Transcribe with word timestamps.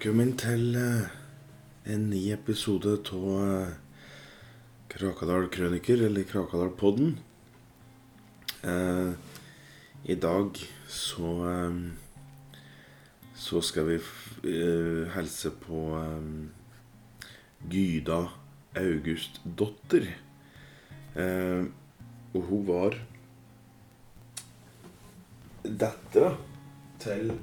velkommen 0.00 0.30
til 0.40 0.78
eh, 0.80 1.08
en 1.92 2.06
ny 2.08 2.20
episode 2.32 2.94
av 3.12 3.24
eh, 3.36 3.72
Krakadal 4.88 5.50
Krøniker, 5.52 6.06
eller 6.06 6.24
Krakadal-podden. 6.24 7.18
Eh, 8.64 9.10
I 10.08 10.16
dag 10.16 10.56
så 10.88 11.34
så 13.36 13.60
skal 13.60 13.90
vi 13.90 13.98
hilse 15.18 15.52
på 15.66 15.84
Gyda 17.68 18.22
Augustdotter. 18.80 20.10
Og 22.32 22.42
hun 22.48 22.68
var 22.72 23.02
dattera 25.68 26.36
til 27.04 27.34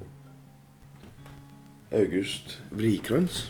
August 1.92 2.58
Vrikrans. 2.76 3.46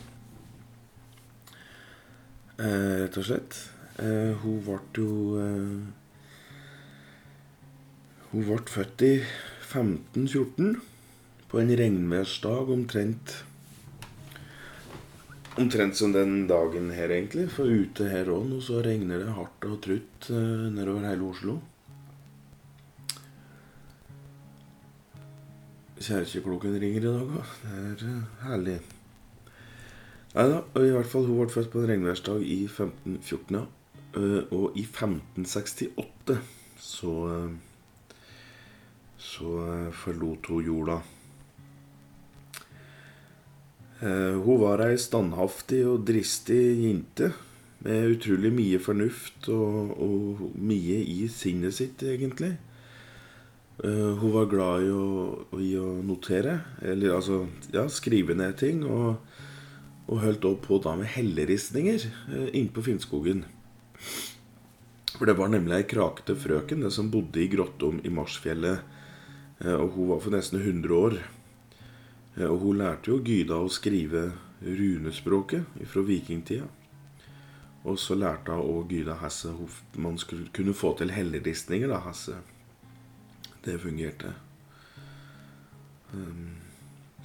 Eh, 2.58 3.04
rett 3.04 3.18
og 3.18 3.26
slett. 3.26 3.58
Eh, 3.98 4.34
hun 4.44 4.60
ble 4.66 4.78
jo 4.94 5.10
eh, 5.42 5.78
Hun 8.28 8.44
ble 8.46 8.58
født 8.70 9.02
i 9.08 9.14
1514 9.24 10.76
på 11.48 11.62
en 11.62 11.72
regnværsdag 11.80 12.70
omtrent 12.76 13.38
Omtrent 15.58 15.98
som 15.98 16.12
den 16.14 16.44
dagen 16.46 16.92
her, 16.94 17.10
egentlig. 17.10 17.48
For 17.50 17.66
ute 17.66 18.06
her 18.12 18.30
òg 18.30 18.44
nå 18.52 18.60
så 18.62 18.84
regner 18.86 19.24
det 19.24 19.34
hardt 19.34 19.66
og 19.66 19.80
trutt 19.82 20.30
eh, 20.30 20.68
nedover 20.70 21.08
hele 21.10 21.32
Oslo. 21.32 21.56
Kjerkeklokken 26.08 26.78
ringer 26.80 27.04
i 27.04 27.10
dag 27.12 27.32
òg. 27.36 27.48
Det 27.62 27.80
er 27.84 28.04
eh, 28.08 28.44
herlig. 28.46 28.76
Nei 30.38 30.46
da, 30.54 30.60
i 30.80 30.92
hvert 30.94 31.10
fall 31.12 31.26
hun 31.28 31.42
ble 31.42 31.52
født 31.52 31.72
på 31.74 31.82
en 31.82 31.90
regnværsdag 31.92 32.46
i 32.46 32.62
1514. 32.70 33.58
ja. 33.58 33.66
Eh, 34.16 34.54
Og 34.56 34.78
i 34.80 34.86
1568 34.86 36.38
så 36.80 37.16
eh, 37.34 37.58
Så 39.20 39.52
forlot 39.98 40.46
hun 40.48 40.64
jorda. 40.64 41.02
Hun 44.00 44.60
var 44.62 44.84
ei 44.86 44.94
standhaftig 45.02 45.80
og 45.90 46.04
dristig 46.06 46.60
jente 46.84 47.32
med 47.82 48.12
utrolig 48.14 48.52
mye 48.54 48.80
fornuft 48.80 49.50
og, 49.50 49.96
og 49.98 50.44
mye 50.54 51.00
i 51.02 51.26
sinnet 51.34 51.74
sitt, 51.74 52.06
egentlig. 52.06 52.54
Eh, 53.84 53.90
hun 54.18 54.32
var 54.34 54.48
glad 54.50 54.88
i 54.88 54.90
å, 54.90 55.10
i 55.62 55.76
å 55.78 56.00
notere, 56.02 56.56
eller 56.82 57.14
altså 57.14 57.44
ja, 57.70 57.86
skrive 57.94 58.34
ned 58.38 58.58
ting. 58.58 58.82
Og, 58.84 59.20
og 60.08 60.24
holdt 60.24 60.48
også 60.50 60.64
på 60.64 60.80
da 60.82 60.96
med 60.98 61.12
helleristninger 61.12 62.08
uh, 62.32 62.48
innpå 62.56 62.82
Finnskogen. 62.86 63.44
For 65.18 65.28
det 65.28 65.36
var 65.36 65.52
nemlig 65.52 65.76
ei 65.76 65.88
krakete 65.90 66.38
frøken 66.40 66.86
det 66.86 66.94
som 66.96 67.12
bodde 67.12 67.42
i 67.44 67.50
grottom 67.52 68.00
i 68.08 68.14
Marsfjellet. 68.14 68.82
Uh, 69.62 69.76
og 69.76 69.98
hun 69.98 70.12
var 70.14 70.24
for 70.24 70.34
nesten 70.34 70.64
100 70.64 70.98
år. 70.98 71.20
Uh, 72.40 72.48
og 72.48 72.58
hun 72.64 72.82
lærte 72.82 73.14
jo 73.14 73.22
Gyda 73.22 73.62
å 73.62 73.70
skrive 73.70 74.32
runespråket 74.64 75.86
fra 75.92 76.08
vikingtida. 76.08 76.66
Og 77.88 78.00
så 78.02 78.18
lærte 78.18 78.58
hun 78.58 78.80
òg 78.80 78.96
Gyda 78.96 79.20
Hasse 79.22 79.54
man 80.02 80.18
skulle 80.18 80.50
kunne 80.56 80.74
få 80.74 80.96
til 80.98 81.14
helleristninger. 81.14 81.92
da, 81.92 82.02
Hasse 82.08 82.40
det 83.68 83.80
fungerte. 83.84 84.34
Um, 86.14 86.56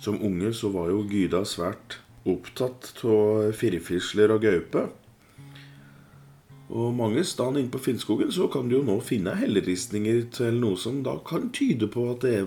som 0.03 0.19
unge 0.19 0.51
så 0.59 0.73
var 0.75 0.91
jo 0.91 1.05
Gyda 1.07 1.45
svært 1.47 2.01
opptatt 2.29 2.91
av 3.07 3.53
firfisler 3.55 4.35
og 4.35 4.43
gaupe. 4.43 4.89
Og 6.73 6.95
mange 6.97 7.21
steder 7.29 7.61
inne 7.61 7.73
på 7.73 7.81
Finnskogen 7.85 8.31
så 8.33 8.47
kan 8.51 8.69
du 8.69 8.79
jo 8.79 8.85
nå 8.87 8.97
finne 9.05 9.35
helleristninger 9.37 10.23
til 10.33 10.57
noe 10.63 10.79
som 10.81 11.03
da 11.05 11.19
kan 11.27 11.51
tyde 11.53 11.89
på 11.93 12.07
at 12.15 12.25
det 12.25 12.39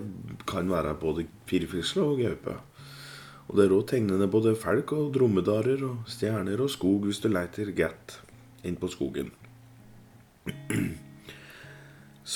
kan 0.50 0.72
være 0.72 0.96
både 1.02 1.28
firfisle 1.50 2.04
og 2.04 2.24
gaupe. 2.24 2.56
Og 3.46 3.60
det 3.60 3.68
er 3.68 3.76
òg 3.76 3.86
tegnende 3.92 4.28
både 4.32 4.56
felk 4.58 4.96
og 4.98 5.12
dromedarer 5.14 5.84
og 5.86 6.10
stjerner 6.10 6.64
og 6.64 6.72
skog 6.74 7.06
hvis 7.06 7.22
du 7.22 7.30
leiter 7.30 7.70
godt 7.78 8.18
inn 8.66 8.80
på 8.82 8.90
skogen. 8.90 9.30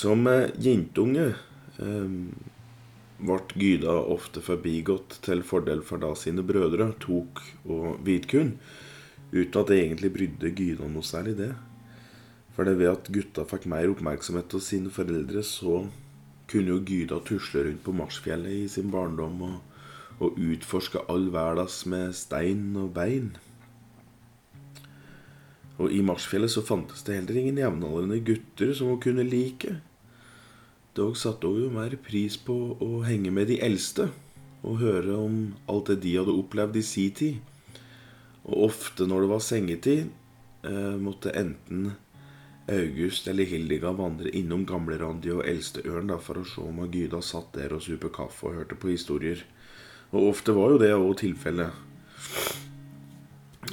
Som 0.00 0.28
eh, 0.30 0.52
jentunge 0.62 1.32
ble 1.80 3.38
Gyda 3.60 3.94
ofte 4.12 4.42
forbigått 4.44 5.18
til 5.24 5.42
fordel 5.46 5.82
for 5.86 6.02
da 6.02 6.12
sine 6.18 6.44
brødre 6.46 6.90
Tok 7.00 7.42
og 7.68 8.00
Vidkun, 8.06 8.54
uten 9.32 9.60
at 9.60 9.72
det 9.72 9.80
egentlig 9.80 10.12
brydde 10.14 10.52
Gyda 10.56 10.88
noe 10.88 11.06
særlig 11.06 11.36
det. 11.40 11.50
For 12.56 12.66
det 12.66 12.78
ved 12.80 12.92
at 12.92 13.10
gutta 13.14 13.46
fikk 13.48 13.68
mer 13.70 13.92
oppmerksomhet 13.92 14.52
hos 14.56 14.70
sine 14.72 14.92
foreldre, 14.92 15.44
så 15.46 15.84
kunne 16.50 16.74
jo 16.74 16.84
Gyda 16.84 17.20
tusle 17.24 17.66
rundt 17.68 17.84
på 17.86 17.94
Marsfjellet 17.94 18.64
i 18.64 18.68
sin 18.68 18.90
barndom 18.92 19.44
og, 19.46 19.60
og 20.20 20.40
utforske 20.40 21.04
all 21.08 21.30
verdas 21.32 21.84
med 21.88 22.16
stein 22.18 22.74
og 22.76 22.90
bein. 22.96 23.30
Og 25.80 25.94
i 25.94 26.02
Marsfjellet 26.04 26.52
så 26.52 26.64
fantes 26.66 27.06
det 27.06 27.16
heller 27.16 27.38
ingen 27.40 27.60
jevnaldrende 27.62 28.18
gutter 28.26 28.74
som 28.76 28.90
hun 28.92 29.00
kunne 29.00 29.24
like. 29.24 29.78
Dog 30.94 31.16
satte 31.16 31.46
hun 31.46 31.62
jo 31.62 31.70
mer 31.70 31.94
pris 32.02 32.34
på 32.42 32.54
å 32.82 33.04
henge 33.06 33.30
med 33.30 33.46
de 33.52 33.60
eldste 33.62 34.08
og 34.66 34.80
høre 34.82 35.14
om 35.14 35.36
alt 35.70 35.92
det 35.92 36.00
de 36.02 36.16
hadde 36.18 36.34
opplevd 36.34 36.78
i 36.80 36.82
si 36.84 37.04
tid. 37.14 37.36
Og 38.42 38.66
ofte 38.66 39.06
når 39.06 39.24
det 39.24 39.30
var 39.30 39.44
sengetid, 39.44 40.08
eh, 40.66 40.96
måtte 40.98 41.30
enten 41.30 41.92
August 42.70 43.28
eller 43.28 43.46
Hildiga 43.46 43.92
vandre 43.94 44.30
innom 44.36 44.66
Gamlerandi 44.66 45.30
og 45.34 45.44
Eldsteørn 45.46 46.10
da, 46.10 46.18
for 46.18 46.42
å 46.42 46.44
se 46.46 46.60
om 46.62 46.82
Gyda 46.90 47.22
satt 47.22 47.54
der 47.54 47.72
og 47.74 47.82
supe 47.82 48.10
kaffe 48.10 48.50
og 48.50 48.58
hørte 48.58 48.74
på 48.74 48.90
historier. 48.90 49.44
Og 50.10 50.32
ofte 50.34 50.52
var 50.52 50.74
jo 50.74 50.82
det 50.82 50.90
òg 50.96 51.14
tilfellet. 51.22 51.70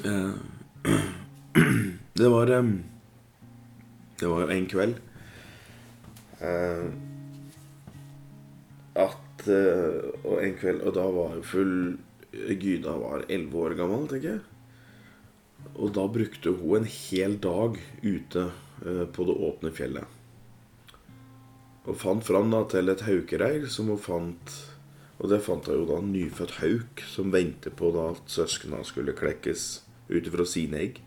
Eh, 0.05 0.37
det 2.21 2.29
var 2.29 2.53
eh, 2.53 2.71
Det 4.17 4.29
var 4.29 4.49
en 4.53 4.65
kveld 4.69 5.01
at 8.97 9.47
eh, 9.51 10.11
Og 10.23 10.43
en 10.43 10.55
kveld 10.59 10.83
Og 10.83 10.93
da 10.97 11.07
var 11.13 11.37
jo 11.37 11.45
full 11.45 11.73
Gyda 12.37 12.93
var 12.99 13.23
elleve 13.31 13.63
år 13.65 13.73
gammel, 13.79 14.03
tenker 14.11 14.35
jeg. 14.35 14.41
Og 15.79 15.93
da 15.95 16.03
brukte 16.11 16.51
hun 16.59 16.81
en 16.83 16.89
hel 16.91 17.37
dag 17.41 17.79
ute 18.03 18.43
eh, 18.83 19.05
på 19.09 19.25
det 19.25 19.35
åpne 19.47 19.71
fjellet. 19.73 20.05
Og 21.87 21.97
fant 21.97 22.21
fram 22.27 22.51
da 22.51 22.61
til 22.69 22.91
et 22.91 23.05
haukereir 23.07 23.65
som 23.71 23.89
hun 23.89 24.01
fant 24.01 24.53
Og 25.17 25.31
det 25.31 25.41
fant 25.47 25.65
hun 25.71 25.79
jo 25.79 25.87
da 25.89 25.97
en 26.03 26.11
nyfødt 26.13 26.59
hauk 26.59 27.01
som 27.09 27.33
ventet 27.33 27.77
på 27.79 27.89
da 27.95 28.11
at 28.13 28.29
søsknene 28.29 28.83
skulle 28.85 29.17
klekkes 29.17 29.67
ut 30.11 30.27
ifra 30.27 30.45
sine 30.45 30.83
egg. 30.83 30.99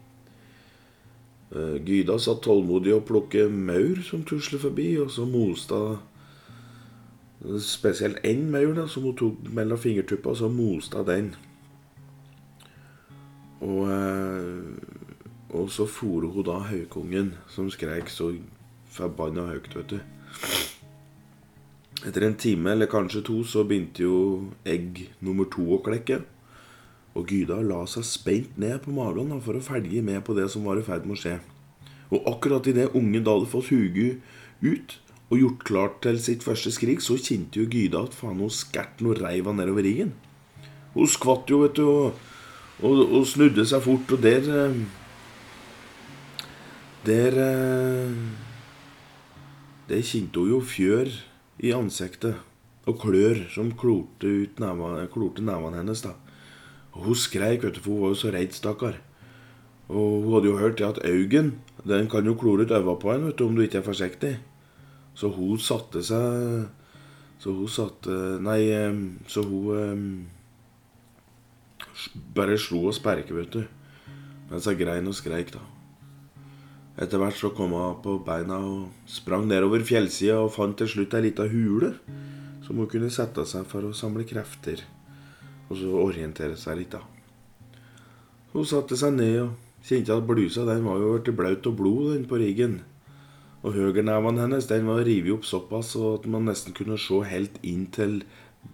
Eh, 1.54 1.76
Gyda 1.86 2.18
satt 2.18 2.42
tålmodig 2.46 2.96
og 2.96 3.06
plukket 3.06 3.52
maur 3.52 4.02
som 4.06 4.24
tuslet 4.26 4.64
forbi, 4.64 4.92
og 5.02 5.12
så 5.14 5.28
moste 5.28 5.78
hun 5.78 6.00
spesielt 7.58 8.20
én 8.24 8.50
maur 8.50 8.86
som 8.88 9.02
hun 9.02 9.16
tok 9.16 9.48
mellom 9.48 9.78
fingertuppa, 9.78 10.30
og 10.30 10.36
så 10.36 10.48
moste 10.48 10.96
hun 10.96 11.06
den. 11.06 11.34
Og, 13.60 13.90
eh, 13.90 14.74
og 15.50 15.70
så 15.70 15.86
fôret 15.86 16.32
hun 16.32 16.44
da 16.44 16.58
haukungen, 16.58 17.34
som 17.48 17.70
skrek 17.70 18.08
så 18.08 18.34
forbanna 18.90 19.46
høyt, 19.46 19.76
vet 19.76 19.90
du. 19.90 20.00
Etter 22.06 22.24
en 22.24 22.34
time 22.34 22.70
eller 22.70 22.86
kanskje 22.86 23.22
to 23.22 23.42
så 23.44 23.64
begynte 23.64 24.02
jo 24.02 24.52
egg 24.64 25.10
nummer 25.20 25.44
to 25.44 25.66
å 25.76 25.82
klekke. 25.84 26.22
Og 27.14 27.26
Gyda 27.28 27.60
la 27.60 27.84
seg 27.90 28.06
spent 28.06 28.58
ned 28.58 28.78
på 28.84 28.94
magen 28.94 29.34
for 29.44 29.58
å 29.58 29.64
følge 29.64 30.00
med 30.02 30.24
på 30.24 30.34
det 30.34 30.48
som 30.50 30.64
var 30.64 30.78
i 30.78 30.84
ferd 30.86 31.04
med 31.04 31.18
å 31.18 31.20
skje. 31.20 31.40
Og 32.10 32.24
akkurat 32.26 32.66
idet 32.66 32.94
ungen 32.94 33.24
da 33.24 33.34
hadde 33.36 33.50
fått 33.50 33.68
huget 33.68 34.22
ut 34.62 34.99
og 35.30 35.38
gjort 35.38 35.62
klart 35.66 36.00
til 36.02 36.18
sitt 36.22 36.42
første 36.42 36.72
skrik, 36.74 37.02
så 37.02 37.14
kjente 37.14 37.62
jo 37.62 37.68
Gyda 37.70 38.02
at 38.08 38.16
faen 38.18 38.42
hun 38.42 38.50
skert 38.50 38.98
noe 39.04 39.14
henne 39.14 39.54
nedover 39.60 39.86
riggen. 39.86 40.12
Hun 40.94 41.06
skvatt 41.06 41.50
jo, 41.50 41.62
vet 41.62 41.76
du, 41.78 41.86
og, 41.86 42.18
og, 42.82 43.02
og 43.06 43.26
snudde 43.30 43.62
seg 43.68 43.84
fort, 43.84 44.10
og 44.10 44.24
der 44.24 44.48
eh, 44.50 44.80
Der 47.06 47.32
eh, 47.40 48.16
Der 49.88 50.02
kjente 50.02 50.42
hun 50.42 50.50
jo 50.50 50.60
fjør 50.60 51.08
i 51.62 51.70
ansiktet 51.72 52.36
og 52.88 52.98
klør 53.00 53.46
som 53.52 53.70
klorte 53.76 54.26
ut 54.26 54.60
nevene, 54.60 55.06
klorte 55.12 55.44
nevene 55.44 55.80
hennes. 55.80 56.02
da. 56.02 56.14
Og 56.92 57.04
Hun 57.06 57.14
skreik, 57.14 57.62
vet 57.62 57.76
du, 57.76 57.80
for 57.80 57.92
hun 57.92 58.02
var 58.02 58.14
jo 58.14 58.20
så 58.20 58.30
redd, 58.34 58.54
stakkar. 58.56 59.00
Og 59.88 60.24
hun 60.24 60.34
hadde 60.34 60.50
jo 60.50 60.58
hørt 60.58 60.78
det 60.78 60.86
at 60.86 61.02
augen 61.04 61.52
den 61.84 62.08
kan 62.10 62.26
jo 62.26 62.34
klore 62.34 62.64
ut 62.64 62.70
øynene 62.70 62.96
på 63.00 63.12
en 63.12 63.26
vet 63.26 63.38
du, 63.38 63.44
om 63.46 63.56
du 63.56 63.62
ikke 63.62 63.78
er 63.78 63.86
forsiktig. 63.86 64.38
Så 65.20 65.28
hun 65.34 65.58
satte 65.60 66.00
seg 66.06 66.68
Så 67.40 67.52
hun 67.56 67.68
satte 67.68 68.14
Nei, 68.40 68.62
så 69.28 69.44
hun 69.44 70.28
bare 72.36 72.56
slo 72.60 72.86
og 72.88 72.96
sperket, 72.96 73.34
vet 73.36 73.52
du. 73.52 73.60
Mens 74.50 74.66
jeg 74.68 74.78
grein 74.80 75.08
og 75.08 75.16
skreik, 75.16 75.52
da. 75.52 75.60
Etter 77.00 77.20
hvert 77.20 77.36
så 77.36 77.50
kom 77.56 77.74
hun 77.76 78.00
på 78.04 78.18
beina 78.24 78.58
og 78.64 79.08
sprang 79.08 79.46
nedover 79.48 79.84
fjellsida 79.86 80.38
og 80.40 80.52
fant 80.52 80.76
til 80.80 80.88
slutt 80.90 81.16
ei 81.16 81.28
lita 81.28 81.46
hule 81.48 81.94
som 82.66 82.80
hun 82.80 82.88
kunne 82.90 83.12
sette 83.12 83.44
seg 83.48 83.64
for 83.68 83.88
å 83.88 83.96
samle 83.96 84.26
krefter 84.28 84.82
og 85.70 85.78
så 85.78 85.90
orientere 86.02 86.58
seg 86.58 86.80
litt, 86.80 86.96
da. 86.96 87.00
Hun 88.52 88.66
satte 88.66 88.98
seg 88.98 89.14
ned 89.14 89.36
og 89.44 89.86
kjente 89.86 90.16
at 90.16 90.26
blusa 90.26 90.66
den 90.66 90.82
var 90.84 90.98
jo 90.98 91.12
blitt 91.14 91.36
blaut 91.38 91.68
av 91.70 91.76
blod 91.78 92.12
den 92.16 92.26
på 92.28 92.40
ryggen. 92.42 92.80
Og 93.60 93.74
høyreneven 93.76 94.40
hennes 94.40 94.68
den 94.70 94.86
var 94.88 95.02
revet 95.04 95.34
opp 95.34 95.44
såpass 95.44 95.92
at 95.98 96.24
man 96.30 96.46
nesten 96.48 96.76
kunne 96.76 96.96
se 97.00 97.18
helt 97.28 97.58
inn 97.66 97.86
til 97.92 98.22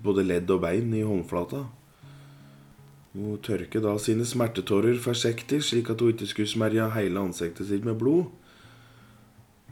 både 0.03 0.23
ledd 0.27 0.51
og 0.55 0.63
bein 0.63 0.95
i 0.95 1.03
håndflata. 1.07 1.65
Hun 3.17 3.39
tørket 3.43 3.83
da 3.83 3.97
sine 3.99 4.27
smertetårer 4.29 4.99
forsiktig, 5.03 5.63
slik 5.65 5.91
at 5.91 6.03
hun 6.05 6.13
ikke 6.13 6.29
skulle 6.31 6.53
smerje 6.53 6.87
hele 6.95 7.23
ansiktet 7.23 7.71
sitt 7.71 7.87
med 7.87 7.99
blod. 7.99 8.29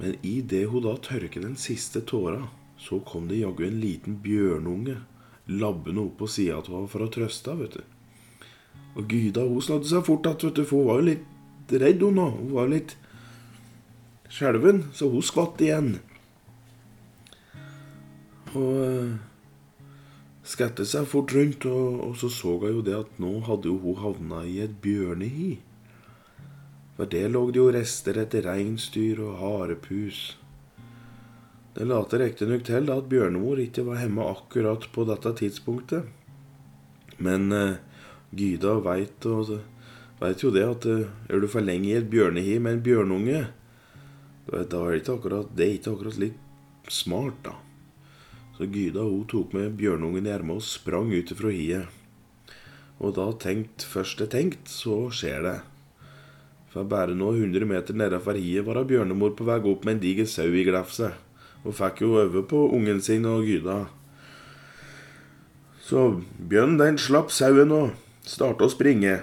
Men 0.01 0.17
idet 0.27 0.65
hun 0.73 0.83
da 0.87 0.97
tørket 0.99 1.45
den 1.45 1.59
siste 1.61 2.03
tåra, 2.03 2.49
så 2.81 2.99
kom 3.07 3.29
det 3.29 3.43
jaggu 3.43 3.67
en 3.69 3.83
liten 3.83 4.17
bjørnunge 4.23 4.97
labbende 5.47 6.07
opp 6.07 6.19
på 6.23 6.29
sida 6.31 6.57
av 6.59 6.71
henne 6.73 6.91
for 6.91 7.05
å 7.05 7.11
trøste 7.13 7.53
henne, 7.53 7.69
vet 7.69 7.79
du. 7.79 7.85
Og 8.95 9.13
Gyda 9.13 9.45
hun 9.47 9.63
snadde 9.63 9.91
seg 9.91 10.07
fort 10.07 10.27
att, 10.27 10.45
vet 10.45 10.57
du, 10.57 10.65
for 10.65 10.81
hun 10.81 10.89
var 10.89 11.01
jo 11.03 11.09
litt 11.13 11.75
redd, 11.85 12.03
hun 12.03 12.19
nå. 12.19 12.29
Hun 12.39 12.53
var 12.57 12.71
litt 12.73 12.97
skjelven, 14.35 14.89
så 14.93 15.09
hun 15.13 15.23
skvatt 15.23 15.63
igjen. 15.63 15.95
Og 18.55 18.81
eh, 18.83 19.13
seg 20.45 21.07
fort 21.11 21.35
rundt, 21.35 21.67
og, 21.71 22.01
og 22.09 22.17
så 22.19 22.31
så 22.33 22.57
hun 22.59 22.81
jo 22.81 22.83
det 22.87 22.99
at 22.99 23.21
nå 23.23 23.39
hadde 23.47 23.71
jo 23.71 23.79
hun 23.85 24.03
havna 24.03 24.43
i 24.49 24.59
et 24.67 24.75
bjørnehi. 24.83 25.53
For 26.95 27.11
der 27.11 27.31
lå 27.31 27.49
det 27.51 27.59
jo 27.59 27.71
rester 27.75 28.19
etter 28.23 28.47
reinsdyr 28.47 29.23
og 29.25 29.39
harepus. 29.41 30.37
Det 31.75 31.87
later 31.91 32.23
riktignok 32.23 32.63
til 32.69 32.91
at 32.95 33.09
bjørnemor 33.11 33.59
ikke 33.59 33.83
var 33.89 34.05
hjemme 34.05 34.23
akkurat 34.31 34.87
på 34.95 35.07
dette 35.09 35.33
tidspunktet. 35.41 36.07
Men 37.19 37.51
uh, 37.51 37.81
Gyda 38.35 38.77
veit 38.85 39.27
jo 39.27 40.53
det 40.55 40.63
at 40.63 40.87
uh, 40.87 41.11
er 41.27 41.43
du 41.43 41.49
for 41.51 41.67
lenge 41.67 41.91
i 41.91 41.99
et 41.99 42.07
bjørnehi 42.11 42.61
med 42.63 42.79
en 42.79 42.85
bjørnunge, 42.87 43.41
da 44.47 44.81
er 44.85 44.93
det 44.93 45.03
ikke 45.03 45.19
akkurat, 45.19 45.53
det 45.57 45.67
er 45.67 45.77
ikke 45.79 45.95
akkurat 45.95 46.19
litt 46.21 46.91
smart, 46.93 47.37
da. 47.45 47.55
Så 48.55 48.69
Gyda 48.71 49.03
hun 49.03 49.25
tok 49.27 49.55
med 49.57 49.75
bjørnungen 49.79 50.29
i 50.29 50.31
ermet 50.31 50.61
og 50.61 50.67
sprang 50.67 51.11
ut 51.11 51.33
fra 51.35 51.51
hiet. 51.51 51.89
Og 53.03 53.17
da 53.17 53.27
tenkt 53.41 53.83
først 53.89 54.21
det 54.23 54.31
tenkt, 54.35 54.71
så 54.71 55.09
skjer 55.11 55.43
det. 55.43 55.57
For 56.71 56.87
bare 56.87 57.17
noen 57.17 57.41
hundre 57.43 57.67
meter 57.67 57.97
nedafor 57.97 58.39
hiet 58.39 58.67
var 58.67 58.85
bjørnemor 58.87 59.35
på 59.39 59.47
vei 59.49 59.59
opp 59.63 59.85
med 59.87 59.97
en 59.97 60.05
diger 60.05 60.31
sau 60.31 60.47
i 60.51 60.65
glefset, 60.67 61.15
og 61.65 61.75
fikk 61.75 62.05
jo 62.05 62.17
øve 62.23 62.45
på 62.47 62.65
ungen 62.77 63.03
sin 63.03 63.27
og 63.31 63.47
Gyda. 63.49 63.85
Så 65.85 66.23
Bjørn 66.39 66.79
den 66.81 66.99
slapp 66.99 67.33
sauen 67.35 67.75
og 67.75 67.95
starta 68.25 68.69
å 68.69 68.73
springe. 68.73 69.23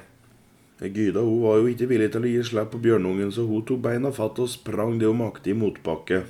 Gyda 0.82 1.22
hun 1.22 1.44
var 1.44 1.60
jo 1.60 1.68
ikke 1.70 1.90
villig 1.92 2.10
til 2.14 2.26
å 2.26 2.30
gi 2.32 2.46
slipp 2.46 2.72
på 2.74 2.80
bjørnungen, 2.82 3.30
så 3.30 3.46
hun 3.46 3.62
tok 3.68 3.84
beina 3.84 4.10
fatt 4.16 4.40
og 4.42 4.50
sprang 4.50 4.96
det 4.98 5.10
hun 5.10 5.20
makte 5.20 5.52
i 5.52 5.58
motbakke. 5.58 6.24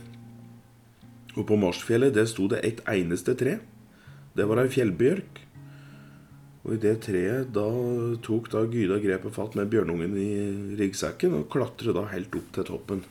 Og 1.38 1.46
på 1.48 1.60
Marsfjellet 1.60 2.12
det 2.18 2.28
sto 2.28 2.50
det 2.52 2.60
et 2.68 2.82
eneste 2.92 3.38
tre. 3.40 3.60
Det 4.36 4.48
var 4.48 4.60
ei 4.60 4.74
fjellbjørk. 4.74 5.40
Og 6.62 6.76
i 6.76 6.82
det 6.84 6.98
treet 7.08 7.54
da 7.56 7.66
tok 8.22 8.52
da 8.52 8.66
Gyda 8.70 9.00
grepet 9.02 9.34
fatt 9.34 9.56
med 9.58 9.72
bjørnungen 9.72 10.14
i 10.20 10.30
ryggsekken 10.78 11.40
og 11.40 11.48
klatret 11.54 11.96
da 11.96 12.06
helt 12.12 12.36
opp 12.38 12.52
til 12.54 12.68
toppen. 12.68 13.06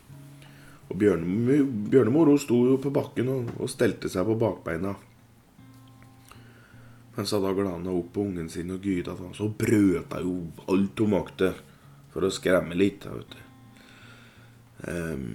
Og 0.90 0.98
Bjørnemor, 0.98 1.64
Bjørnemor 1.90 2.30
hun 2.30 2.42
sto 2.42 2.60
jo 2.68 2.76
på 2.82 2.92
bakken 2.94 3.30
og, 3.32 3.50
og 3.58 3.70
stelte 3.70 4.10
seg 4.12 4.26
på 4.28 4.36
bakbeina. 4.38 4.94
Mens 7.16 7.32
hun 7.34 7.44
da 7.44 7.52
glana 7.56 7.92
opp 7.92 8.12
på 8.14 8.24
ungen 8.28 8.48
sin 8.52 8.70
og 8.74 8.84
Gyda, 8.86 9.16
da, 9.18 9.30
så 9.36 9.48
brøt 9.50 10.14
hun 10.14 10.26
jo 10.26 10.34
alt 10.70 11.02
hun 11.02 11.14
makte 11.14 11.54
for 12.12 12.26
å 12.26 12.32
skremme 12.32 12.76
litt. 12.78 13.06
vet 13.06 13.34
du. 13.34 13.40
Um, 14.86 15.26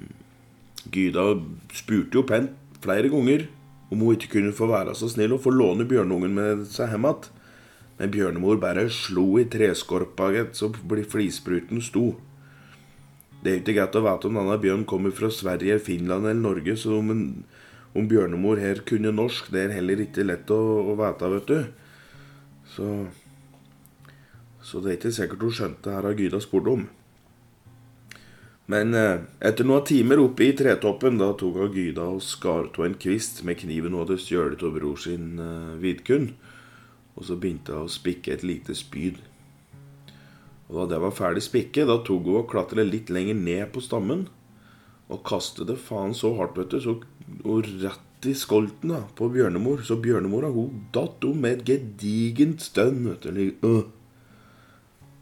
Gyda 0.92 1.28
spurte 1.74 2.20
jo 2.20 2.26
pent 2.28 2.56
flere 2.84 3.10
ganger 3.10 3.48
om 3.92 4.02
hun 4.02 4.16
ikke 4.16 4.38
kunne 4.38 4.54
få 4.56 4.68
være 4.70 4.96
så 4.98 5.10
snill 5.12 5.36
å 5.36 5.42
få 5.42 5.54
låne 5.54 5.86
bjørnungen 5.90 6.34
med 6.36 6.64
seg 6.70 6.94
hjem 6.94 7.10
igjen. 7.10 7.32
Men 7.96 8.12
bjørnemor 8.12 8.58
bare 8.60 8.90
slo 8.92 9.38
i 9.40 9.46
treskorpa, 9.48 10.28
så 10.52 10.68
flispruten 10.76 11.80
sto. 11.84 12.10
Det 13.44 13.52
er 13.52 13.62
ikke 13.62 13.76
greit 13.78 13.96
å 13.96 14.02
vite 14.04 14.28
om 14.28 14.40
denne 14.40 14.58
bjørnen 14.60 14.88
kommer 14.90 15.14
fra 15.16 15.30
Sverige, 15.32 15.78
Finland 15.80 16.26
eller 16.26 16.42
Norge, 16.42 16.76
så 16.82 16.98
om, 16.98 17.12
en, 17.14 17.24
om 17.96 18.10
bjørnemor 18.12 18.60
her 18.60 18.82
kunne 18.88 19.14
norsk, 19.16 19.48
det 19.54 19.66
er 19.66 19.78
heller 19.78 20.02
ikke 20.04 20.26
lett 20.28 20.52
å, 20.52 20.60
å 20.92 20.98
vite, 21.00 21.32
vet 21.32 21.52
du. 21.52 21.60
Så, 22.76 22.90
så 24.66 24.84
det 24.84 24.92
er 24.92 25.00
ikke 25.00 25.16
sikkert 25.16 25.46
hun 25.48 25.58
skjønte 25.60 25.96
her 25.96 26.08
har 26.10 26.20
Gyda 26.20 26.42
spurt 26.44 26.68
om. 26.74 26.86
Men 28.72 28.98
eh, 28.98 29.22
etter 29.46 29.68
noen 29.68 29.86
timer 29.86 30.20
oppe 30.24 30.48
i 30.48 30.56
tretoppen, 30.58 31.20
da 31.22 31.30
tok 31.38 31.60
hun 31.62 31.76
Gyda 31.76 32.08
og 32.16 32.24
skar 32.26 32.72
av 32.74 32.88
en 32.88 32.98
kvist 32.98 33.44
med 33.46 33.60
kniven 33.62 33.94
hun 33.94 34.02
hadde 34.02 34.20
stjålet 34.22 34.66
av 34.66 34.74
bror 34.76 35.00
sin 35.00 35.38
eh, 35.40 35.76
Vidkun. 35.84 36.32
Og 37.16 37.30
så 37.30 37.38
begynte 37.40 37.78
hun 37.78 37.88
å 37.88 37.94
spikke 37.94 38.34
et 38.34 38.44
lite 38.44 38.76
spyd. 38.76 39.22
Og 40.66 40.80
da 40.82 40.88
det 40.96 41.04
var 41.04 41.14
ferdig 41.14 41.46
spikket, 41.46 41.86
da 41.88 42.00
tok 42.02 42.26
hun 42.26 42.42
og 42.42 42.50
klatret 42.52 42.90
litt 42.90 43.14
lenger 43.14 43.38
ned 43.38 43.70
på 43.72 43.86
stammen. 43.86 44.26
Og 45.14 45.22
kastet 45.28 45.70
det 45.70 45.78
faen 45.82 46.16
så 46.18 46.34
hardt, 46.40 46.58
vet 46.58 46.74
du, 46.74 46.80
så 46.82 46.96
og 47.46 47.68
rett 47.82 48.26
i 48.26 48.34
skolten 48.38 48.94
da, 48.94 49.04
på 49.18 49.30
bjørnemor. 49.34 49.84
Så 49.86 50.00
bjørnemora 50.02 50.50
hun 50.54 50.86
datt 50.96 51.26
om 51.28 51.44
med 51.44 51.60
et 51.60 51.68
gedigent 51.70 52.64
stønn. 52.64 53.04
vet 53.10 53.28
du, 53.28 53.52
øh. 53.70 53.84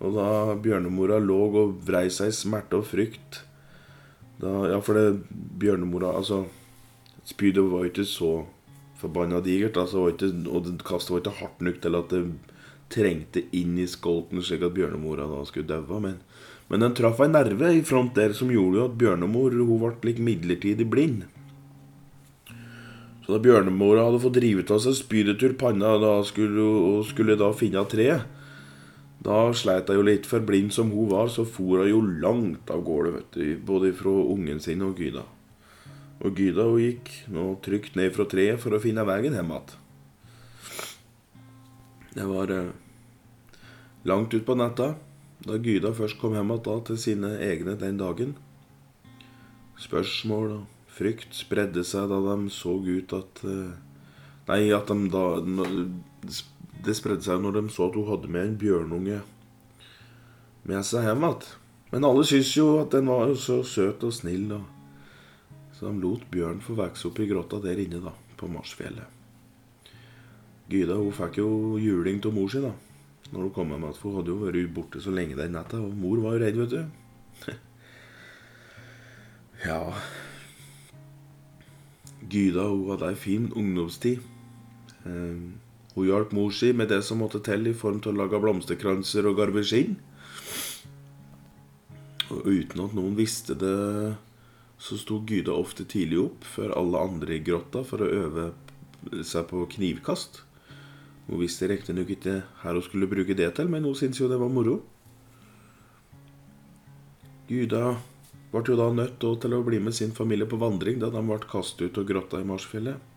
Og 0.04 0.16
da 0.18 0.56
bjørnemora 0.60 1.20
lå 1.24 1.40
og 1.62 1.76
vrei 1.88 2.10
seg 2.12 2.32
i 2.32 2.36
smerte 2.36 2.80
og 2.80 2.88
frykt 2.90 3.44
da, 4.42 4.52
Ja, 4.74 4.80
for 4.84 4.98
det 4.98 5.24
bjørnemora 5.60 6.16
Altså, 6.18 6.44
spydet 7.24 7.64
var 7.72 7.86
ikke 7.88 8.06
så 8.06 8.46
forbanna 9.00 9.40
digert. 9.44 9.78
Altså, 9.78 10.10
ikke, 10.12 10.32
og 10.50 10.68
kastet 10.84 11.12
var 11.12 11.24
ikke 11.24 11.40
hardt 11.40 11.62
nok 11.62 11.80
til 11.82 11.96
at 12.00 12.10
det 12.12 12.24
trengte 12.94 13.44
inn 13.56 13.78
i 13.80 13.88
skolten, 13.90 14.42
slik 14.44 14.66
at 14.66 14.76
bjørnemora 14.76 15.28
da 15.30 15.44
skulle 15.48 15.70
daue. 15.70 16.02
Men, 16.04 16.20
men 16.70 16.84
den 16.84 16.96
traff 16.98 17.20
ei 17.22 17.30
nerve 17.30 17.72
i 17.76 17.84
front 17.86 18.16
der 18.16 18.34
som 18.38 18.52
gjorde 18.52 18.88
at 18.88 19.00
bjørnemor 19.00 19.56
hun 19.60 19.82
ble 19.82 20.10
litt 20.10 20.22
midlertidig 20.24 20.88
blind. 20.90 21.26
Så 23.24 23.36
da 23.36 23.40
bjørnemora 23.40 24.08
hadde 24.08 24.22
fått 24.24 24.36
drivet 24.36 24.72
av 24.74 24.82
seg 24.84 24.98
spydet 24.98 25.44
ur 25.46 25.54
panna 25.60 25.96
da 26.02 26.18
skulle, 26.28 26.64
og 26.64 27.06
skulle 27.08 27.38
da 27.40 27.52
finne 27.56 27.84
treet, 27.88 28.26
da 29.24 29.38
sleit 29.56 29.88
hun 29.88 30.02
jo 30.02 30.08
litt, 30.10 30.28
for 30.28 30.44
blind 30.44 30.74
som 30.76 30.90
hun 30.92 31.08
var, 31.14 31.30
så 31.32 31.46
for 31.48 31.80
hun 31.80 31.92
jo 31.92 32.02
langt 32.26 32.74
av 32.74 32.84
gårde, 32.84 33.14
vet 33.16 33.38
du, 33.38 33.46
både 33.64 33.94
fra 33.96 34.12
ungen 34.34 34.60
sin 34.64 34.84
og 34.84 35.00
Gyda. 35.00 35.24
Og 36.24 36.36
Gyda 36.40 36.68
hun 36.68 36.84
gikk 36.84 37.14
nå 37.32 37.46
trygt 37.64 37.96
ned 38.00 38.12
fra 38.16 38.28
treet 38.28 38.60
for 38.60 38.76
å 38.76 38.82
finne 38.84 39.08
veien 39.08 39.38
hjem 39.38 39.56
igjen. 39.56 39.80
Det 42.14 42.28
var 42.30 42.52
eh, 42.54 42.76
langt 44.06 44.36
utpå 44.36 44.54
natta 44.60 44.92
da 45.44 45.58
Gyda 45.60 45.92
først 45.96 46.20
kom 46.22 46.38
hjem 46.38 46.54
igjen 46.56 46.84
til 46.88 47.00
sine 47.00 47.34
egne 47.44 47.76
den 47.80 47.98
dagen. 48.00 48.36
Spørsmål 49.80 50.52
og 50.56 50.92
frykt 50.94 51.36
spredde 51.36 51.84
seg 51.88 52.08
da 52.12 52.20
de 52.24 52.52
så 52.54 52.78
ut 52.80 53.18
at 53.18 53.44
eh, 53.48 53.74
Nei, 54.44 54.74
at 54.76 54.90
de 54.92 55.08
da 55.08 55.22
det 56.84 56.96
spredde 56.98 57.24
seg 57.24 57.40
når 57.40 57.56
de 57.56 57.62
så 57.72 57.88
at 57.88 57.96
hun 57.96 58.10
hadde 58.10 58.32
med 58.32 58.48
en 58.50 58.58
bjørnunge 58.60 59.22
med 60.68 60.84
seg 60.84 61.08
hjem 61.08 61.24
igjen. 61.24 61.46
Men 61.94 62.08
alle 62.10 62.26
syntes 62.28 62.52
jo 62.58 62.68
at 62.82 62.92
den 62.92 63.08
var 63.08 63.32
så 63.40 63.62
søt 63.64 64.04
og 64.04 64.12
snill, 64.16 64.50
og 64.52 65.76
så 65.78 65.88
de 65.88 66.04
lot 66.04 66.26
bjørnen 66.32 66.64
få 66.64 66.76
vokse 66.76 67.08
opp 67.08 67.22
i 67.24 67.28
grotta 67.30 67.62
der 67.64 67.80
inne, 67.80 68.02
da, 68.04 68.12
på 68.36 68.50
Marsfjellet. 68.52 69.08
Gyda 70.72 70.98
hun 71.00 71.16
fikk 71.16 71.40
jo 71.40 71.78
juling 71.80 72.20
av 72.24 72.36
mor 72.36 72.52
si 72.52 72.64
da 72.64 72.74
når 73.34 73.48
hun 73.48 73.56
kom 73.56 73.72
hjem 73.74 73.88
igjen, 73.88 73.98
for 73.98 74.12
hun 74.12 74.22
hadde 74.22 74.34
jo 74.34 74.44
vært 74.44 74.76
borte 74.76 75.02
så 75.02 75.14
lenge 75.14 75.40
den 75.40 75.56
natta, 75.58 75.80
og 75.82 75.96
mor 75.98 76.22
var 76.22 76.38
jo 76.38 76.44
redd, 76.44 76.60
vet 76.62 76.74
du. 76.74 76.82
ja 79.68 79.80
Gyda 82.30 82.68
hun 82.70 82.92
hadde 82.92 83.10
ei 83.10 83.18
fin 83.20 83.50
ungdomstid. 83.58 84.22
Um, 85.04 85.58
hun 85.96 86.08
hjalp 86.08 86.32
mor 86.34 86.54
si 86.56 86.72
med 86.74 86.90
det 86.94 87.02
som 87.06 87.20
måtte 87.22 87.42
til 87.44 87.68
i 87.70 87.76
form 87.78 88.00
til 88.02 88.14
å 88.14 88.24
lage 88.24 88.40
blomsterkranser 88.42 89.28
og 89.30 89.38
garveskinn. 89.42 89.98
Og 92.34 92.48
uten 92.48 92.86
at 92.86 92.96
noen 92.98 93.18
visste 93.18 93.58
det, 93.60 94.16
så 94.82 94.98
sto 95.00 95.20
Gyda 95.28 95.54
ofte 95.54 95.86
tidlig 95.90 96.22
opp 96.24 96.48
før 96.56 96.74
alle 96.80 97.04
andre 97.10 97.38
i 97.38 97.44
grotta 97.46 97.84
for 97.88 98.02
å 98.02 98.10
øve 98.10 98.50
seg 99.26 99.46
på 99.52 99.68
knivkast. 99.76 100.42
Hun 101.28 101.40
visste 101.40 101.70
riktignok 101.72 102.10
ikke 102.18 102.40
her 102.64 102.76
hun 102.78 102.84
skulle 102.84 103.08
bruke 103.08 103.36
det 103.38 103.54
til, 103.56 103.70
men 103.72 103.86
hun 103.88 103.96
syntes 103.96 104.20
jo 104.20 104.30
det 104.32 104.40
var 104.42 104.52
moro. 104.52 104.82
Gyda 107.48 107.96
ble 108.54 108.62
jo 108.68 108.78
da 108.78 108.90
nødt 108.94 109.20
til 109.20 109.56
å 109.56 109.64
bli 109.66 109.80
med 109.82 109.96
sin 109.96 110.14
familie 110.16 110.48
på 110.50 110.60
vandring 110.62 111.00
da 111.02 111.10
de 111.14 111.24
ble 111.26 111.40
kastet 111.50 111.90
ut 111.90 112.00
av 112.02 112.08
grotta 112.10 112.42
i 112.42 112.48
Marsfjellet. 112.48 113.10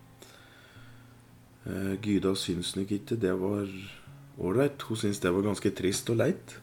Eh, 1.66 1.94
Gyda 2.02 2.34
syntes 2.38 2.76
nok 2.78 2.94
ikke 2.94 3.18
det 3.20 3.34
var 3.40 3.66
ålreit. 4.38 4.82
Hun 4.86 4.96
syntes 4.96 5.20
det 5.22 5.34
var 5.34 5.48
ganske 5.48 5.72
trist 5.74 6.10
og 6.12 6.20
leit. 6.22 6.58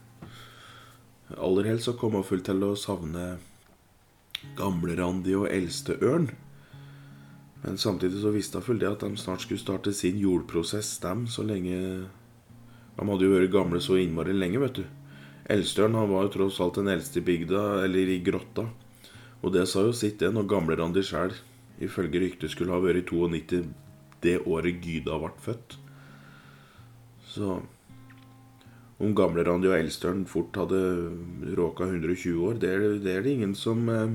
Aller 1.36 1.70
helst 1.70 1.88
så 1.88 1.96
kom 1.98 2.16
hun 2.16 2.26
fullt 2.26 2.46
til 2.48 2.64
å 2.64 2.74
savne 2.78 3.36
gamle-Randi 4.58 5.36
og 5.38 5.48
eldste 5.52 5.96
Ørn. 6.04 6.28
Men 7.64 7.78
samtidig 7.80 8.20
så 8.20 8.32
visste 8.34 8.60
hun 8.60 8.78
det 8.78 8.90
at 8.90 9.00
de 9.00 9.16
snart 9.16 9.40
skulle 9.44 9.62
starte 9.62 9.92
sin 9.96 10.18
jordprosess, 10.20 10.98
dem, 11.00 11.26
så 11.26 11.42
lenge 11.42 11.78
De 12.94 13.06
hadde 13.08 13.24
jo 13.24 13.32
vært 13.32 13.52
gamle 13.52 13.80
så 13.82 13.96
innmari 13.98 14.36
lenge, 14.36 14.60
vet 14.62 14.82
du. 14.82 14.84
Elstøren 15.50 15.96
han 15.98 16.10
var 16.12 16.26
jo 16.26 16.34
tross 16.36 16.60
alt 16.62 16.76
den 16.78 16.92
eldste 16.92 17.18
i 17.18 17.24
bygda, 17.24 17.62
eller 17.84 18.12
i 18.12 18.20
grotta. 18.24 18.68
Og 19.42 19.52
det 19.52 19.64
sa 19.68 19.82
jo 19.84 19.92
sitt, 19.96 20.20
det, 20.20 20.30
når 20.32 20.46
gamle-Randi 20.48 21.02
sjæl 21.04 21.34
ifølge 21.82 22.20
ryktet 22.22 22.52
skulle 22.52 22.72
ha 22.76 22.78
vært 22.84 23.02
i 23.02 23.06
92 23.10 23.64
det 24.24 24.38
året 24.48 24.84
Gyda 24.84 25.18
ble 25.20 25.32
født. 25.44 25.76
Så 27.34 27.58
om 29.02 29.14
gamle-Randi 29.16 29.68
og 29.68 29.76
Elstøren 29.76 30.24
fort 30.30 30.56
hadde 30.56 30.80
råka 31.58 31.88
120 31.90 32.44
år, 32.46 32.60
det 32.62 32.70
er 32.70 32.84
det, 33.02 33.16
er 33.16 33.26
det 33.26 33.34
ingen 33.34 33.56
som 33.58 33.88
eh, 33.90 34.14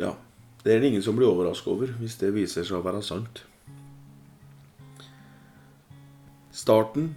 Ja, 0.00 0.14
det 0.64 0.72
er 0.72 0.80
det 0.80 0.88
ingen 0.88 1.04
som 1.04 1.16
blir 1.16 1.28
overraska 1.28 1.68
over, 1.70 1.92
hvis 2.00 2.16
det 2.22 2.32
viser 2.32 2.64
seg 2.64 2.78
å 2.78 2.86
være 2.86 3.02
sant. 3.04 3.42
Starten 6.54 7.10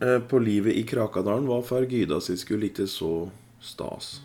eh, 0.00 0.16
på 0.16 0.40
livet 0.40 0.78
i 0.78 0.84
Krakadalen 0.88 1.48
var 1.50 1.64
for 1.68 1.84
Gyda 1.84 2.22
sin 2.24 2.40
skyld 2.40 2.70
ikke 2.70 2.88
så 2.88 3.12
stas. 3.60 4.22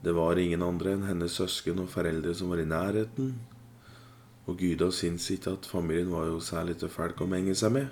Det 0.00 0.14
var 0.16 0.40
ingen 0.40 0.64
andre 0.64 0.94
enn 0.96 1.04
hennes 1.10 1.36
søsken 1.36 1.82
og 1.82 1.92
foreldre 1.92 2.32
som 2.38 2.48
var 2.54 2.62
i 2.62 2.68
nærheten, 2.70 3.34
og 4.46 4.62
Gyda 4.62 4.88
syntes 4.94 5.28
ikke 5.34 5.58
at 5.58 5.68
familien 5.68 6.12
var 6.14 6.30
jo 6.30 6.40
særlig 6.40 6.78
til 6.80 6.92
folk 6.92 7.20
å 7.20 7.28
menge 7.28 7.56
seg 7.58 7.76
med. 7.76 7.88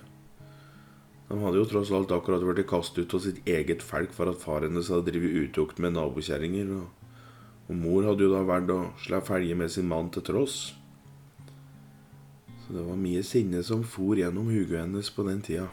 De 1.28 1.37
hadde 1.40 1.61
jo 1.61 1.68
tross 1.68 1.92
alt 1.92 2.12
akkurat 2.14 2.44
blitt 2.47 2.68
kastet 2.71 3.04
ut 3.04 3.16
av 3.18 3.26
sitt 3.26 3.44
eget 3.44 3.85
folk 3.85 4.12
for 4.16 4.33
at 4.33 4.40
faren 4.40 4.71
hennes 4.71 4.88
hadde 4.92 5.11
drevet 5.11 5.50
utukt 5.50 5.80
med 5.83 5.99
nabokjerringer, 5.99 6.71
og, 6.78 7.03
og, 7.68 7.76
mor 7.76 8.04
hadde 8.04 8.26
jo 8.26 8.33
da 8.33 8.42
valgt 8.44 8.73
å 8.75 8.80
slå 9.00 9.21
felge 9.25 9.56
med 9.56 9.73
sin 9.73 9.88
mann 9.88 10.11
til 10.12 10.25
tross. 10.26 10.59
Så 12.64 12.75
det 12.76 12.85
var 12.85 13.00
mye 13.00 13.23
sinne 13.25 13.62
som 13.64 13.85
for 13.85 14.16
gjennom 14.16 14.50
huget 14.52 14.83
hennes 14.83 15.11
på 15.12 15.25
den 15.28 15.40
tida. 15.44 15.68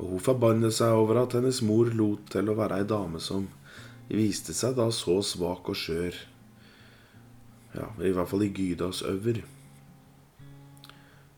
Og 0.00 0.14
hun 0.14 0.22
forbannet 0.24 0.72
seg 0.76 0.96
over 0.96 1.22
at 1.22 1.36
hennes 1.36 1.60
mor 1.64 1.90
lot 1.92 2.28
til 2.32 2.48
å 2.48 2.56
være 2.56 2.80
ei 2.80 2.88
dame 2.88 3.20
som 3.20 3.48
viste 4.10 4.56
seg 4.56 4.76
da 4.78 4.88
så 4.92 5.20
svak 5.24 5.68
og 5.70 5.76
skjør. 5.76 6.16
Ja, 7.76 7.90
i 8.02 8.12
hvert 8.16 8.30
fall 8.30 8.46
i 8.46 8.52
Gydas 8.52 9.04
øver. 9.06 9.42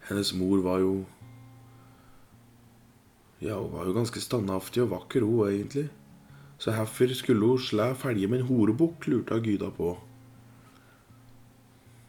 Hennes 0.08 0.32
mor 0.38 0.62
var 0.64 0.80
jo 0.82 0.94
Ja, 3.42 3.56
hun 3.58 3.72
var 3.72 3.88
jo 3.88 3.96
ganske 3.96 4.20
standhaftig 4.22 4.84
og 4.84 4.92
vakker, 4.92 5.26
hun 5.26 5.48
egentlig. 5.48 5.88
Så 6.62 6.70
herfor 6.76 7.10
skulle 7.18 7.42
hun 7.42 7.58
slå 7.58 7.88
felje 7.98 8.28
med 8.30 8.42
en 8.42 8.46
horebukk, 8.46 9.08
lurte 9.10 9.40
Gyda 9.42 9.72
på. 9.74 9.96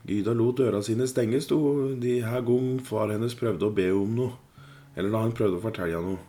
Gyda 0.05 0.35
lot 0.37 0.59
døra 0.59 0.83
sine 0.85 1.07
stenge, 1.09 1.39
sto 1.41 1.57
de 1.97 2.19
her 2.21 2.43
gang 2.45 2.75
far 2.85 3.09
hennes 3.09 3.33
prøvde 3.39 3.65
å 3.65 3.73
be 3.73 3.87
om 3.95 4.13
noe. 4.19 4.35
Eller 4.93 5.09
da 5.09 5.23
han 5.23 5.33
prøvde 5.33 5.57
å 5.57 5.63
fortelle 5.63 6.01
noe. 6.05 6.19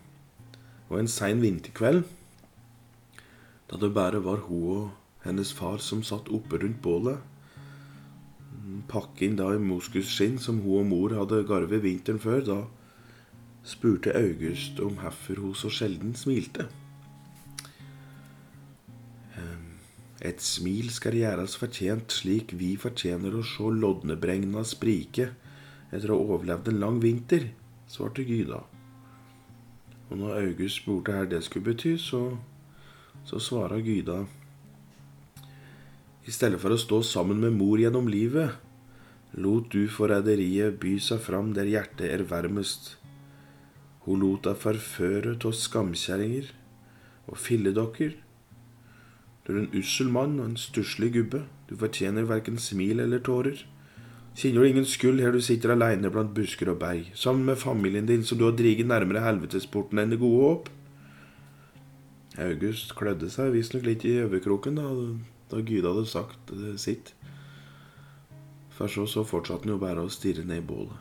Var 0.89 1.03
en 1.03 1.11
sein 1.11 1.43
vinterkveld 1.43 2.05
da 3.71 3.79
det 3.81 3.95
bare 3.97 4.21
var 4.23 4.45
hun 4.45 4.65
og 4.71 5.25
hennes 5.25 5.51
far 5.57 5.81
som 5.83 6.03
satt 6.05 6.29
oppe 6.37 6.61
rundt 6.63 6.83
bålet. 6.85 7.19
Pakke 8.93 9.25
inn 9.27 9.39
da 9.41 9.49
i 9.55 9.61
moskusskinn 9.61 10.37
som 10.39 10.61
hun 10.63 10.83
og 10.83 10.89
mor 10.91 11.17
hadde 11.17 11.43
garvet 11.49 11.83
vinteren 11.83 12.21
før, 12.23 12.45
da 12.45 12.59
spurte 13.65 14.13
August 14.15 14.81
om 14.85 15.01
hvorfor 15.01 15.41
hun 15.41 15.57
så 15.59 15.73
sjelden 15.73 16.13
smilte. 16.17 16.69
Et 20.25 20.41
smil 20.41 20.89
skal 20.93 21.19
gjøres 21.19 21.59
fortjent 21.61 22.15
slik 22.17 22.55
vi 22.57 22.75
fortjener 22.81 23.35
å 23.37 23.43
se 23.45 23.69
lodnebregna 23.83 24.63
sprike 24.65 25.29
etter 25.93 26.11
å 26.11 26.17
ha 26.17 26.37
overlevd 26.39 26.71
en 26.73 26.81
lang 26.81 26.97
vinter, 27.03 27.51
svarte 27.91 28.25
Gyda. 28.25 28.63
Og 30.09 30.17
når 30.21 30.41
August 30.41 30.81
spurte 30.81 31.13
hva 31.13 31.29
det 31.29 31.43
skulle 31.45 31.69
bety, 31.69 31.95
så 32.01 32.25
så 33.25 33.39
svarer 33.41 33.81
Gyda 33.81 34.25
I 36.29 36.33
stedet 36.33 36.61
for 36.61 36.75
å 36.75 36.81
stå 36.81 37.01
sammen 37.05 37.41
med 37.41 37.57
mor 37.57 37.81
gjennom 37.81 38.09
livet, 38.09 38.57
lot 39.37 39.71
du 39.73 39.87
forræderiet 39.93 40.79
by 40.81 40.97
seg 41.03 41.21
fram 41.25 41.53
der 41.57 41.69
hjertet 41.69 42.09
er 42.09 42.25
varmest. 42.29 42.95
Hun 44.05 44.21
lot 44.25 44.45
deg 44.49 44.61
forføre 44.61 45.35
av 45.37 45.57
skamkjerringer 45.57 46.51
og 47.29 47.41
filledokker. 47.41 48.24
Du 49.45 49.53
er 49.53 49.61
en 49.61 49.75
ussel 49.77 50.09
mann 50.09 50.39
og 50.41 50.51
en 50.51 50.57
stusslig 50.61 51.13
gubbe. 51.15 51.43
Du 51.69 51.77
fortjener 51.77 52.25
verken 52.29 52.57
smil 52.61 53.03
eller 53.05 53.21
tårer. 53.21 53.67
Kjenner 54.35 54.65
du 54.65 54.69
ingen 54.69 54.87
skyld 54.89 55.21
her 55.23 55.35
du 55.35 55.41
sitter 55.45 55.75
aleine 55.75 56.11
blant 56.11 56.33
busker 56.35 56.73
og 56.73 56.81
berg, 56.81 57.11
sammen 57.15 57.45
med 57.47 57.61
familien 57.61 58.09
din 58.09 58.25
som 58.27 58.39
du 58.39 58.49
har 58.49 58.57
driget 58.59 58.89
nærmere 58.91 59.23
helvetesporten 59.23 60.01
enn 60.03 60.11
det 60.11 60.19
gode 60.19 60.41
håp? 60.43 60.71
August 62.43 62.97
klødde 62.99 63.29
seg 63.31 63.53
visstnok 63.55 63.85
litt 63.87 64.03
i 64.09 64.17
øverkroken 64.25 64.81
da, 64.81 64.89
da 65.53 65.61
Gyda 65.63 65.93
hadde 65.93 66.11
sagt 66.11 66.51
sitt. 66.83 67.13
For 68.75 68.91
så, 68.91 69.05
så 69.07 69.23
fortsatte 69.23 69.69
han 69.69 69.77
jo 69.77 69.83
bare 69.85 70.03
å 70.03 70.11
stirre 70.11 70.43
ned 70.43 70.65
i 70.65 70.67
bålet. 70.67 70.99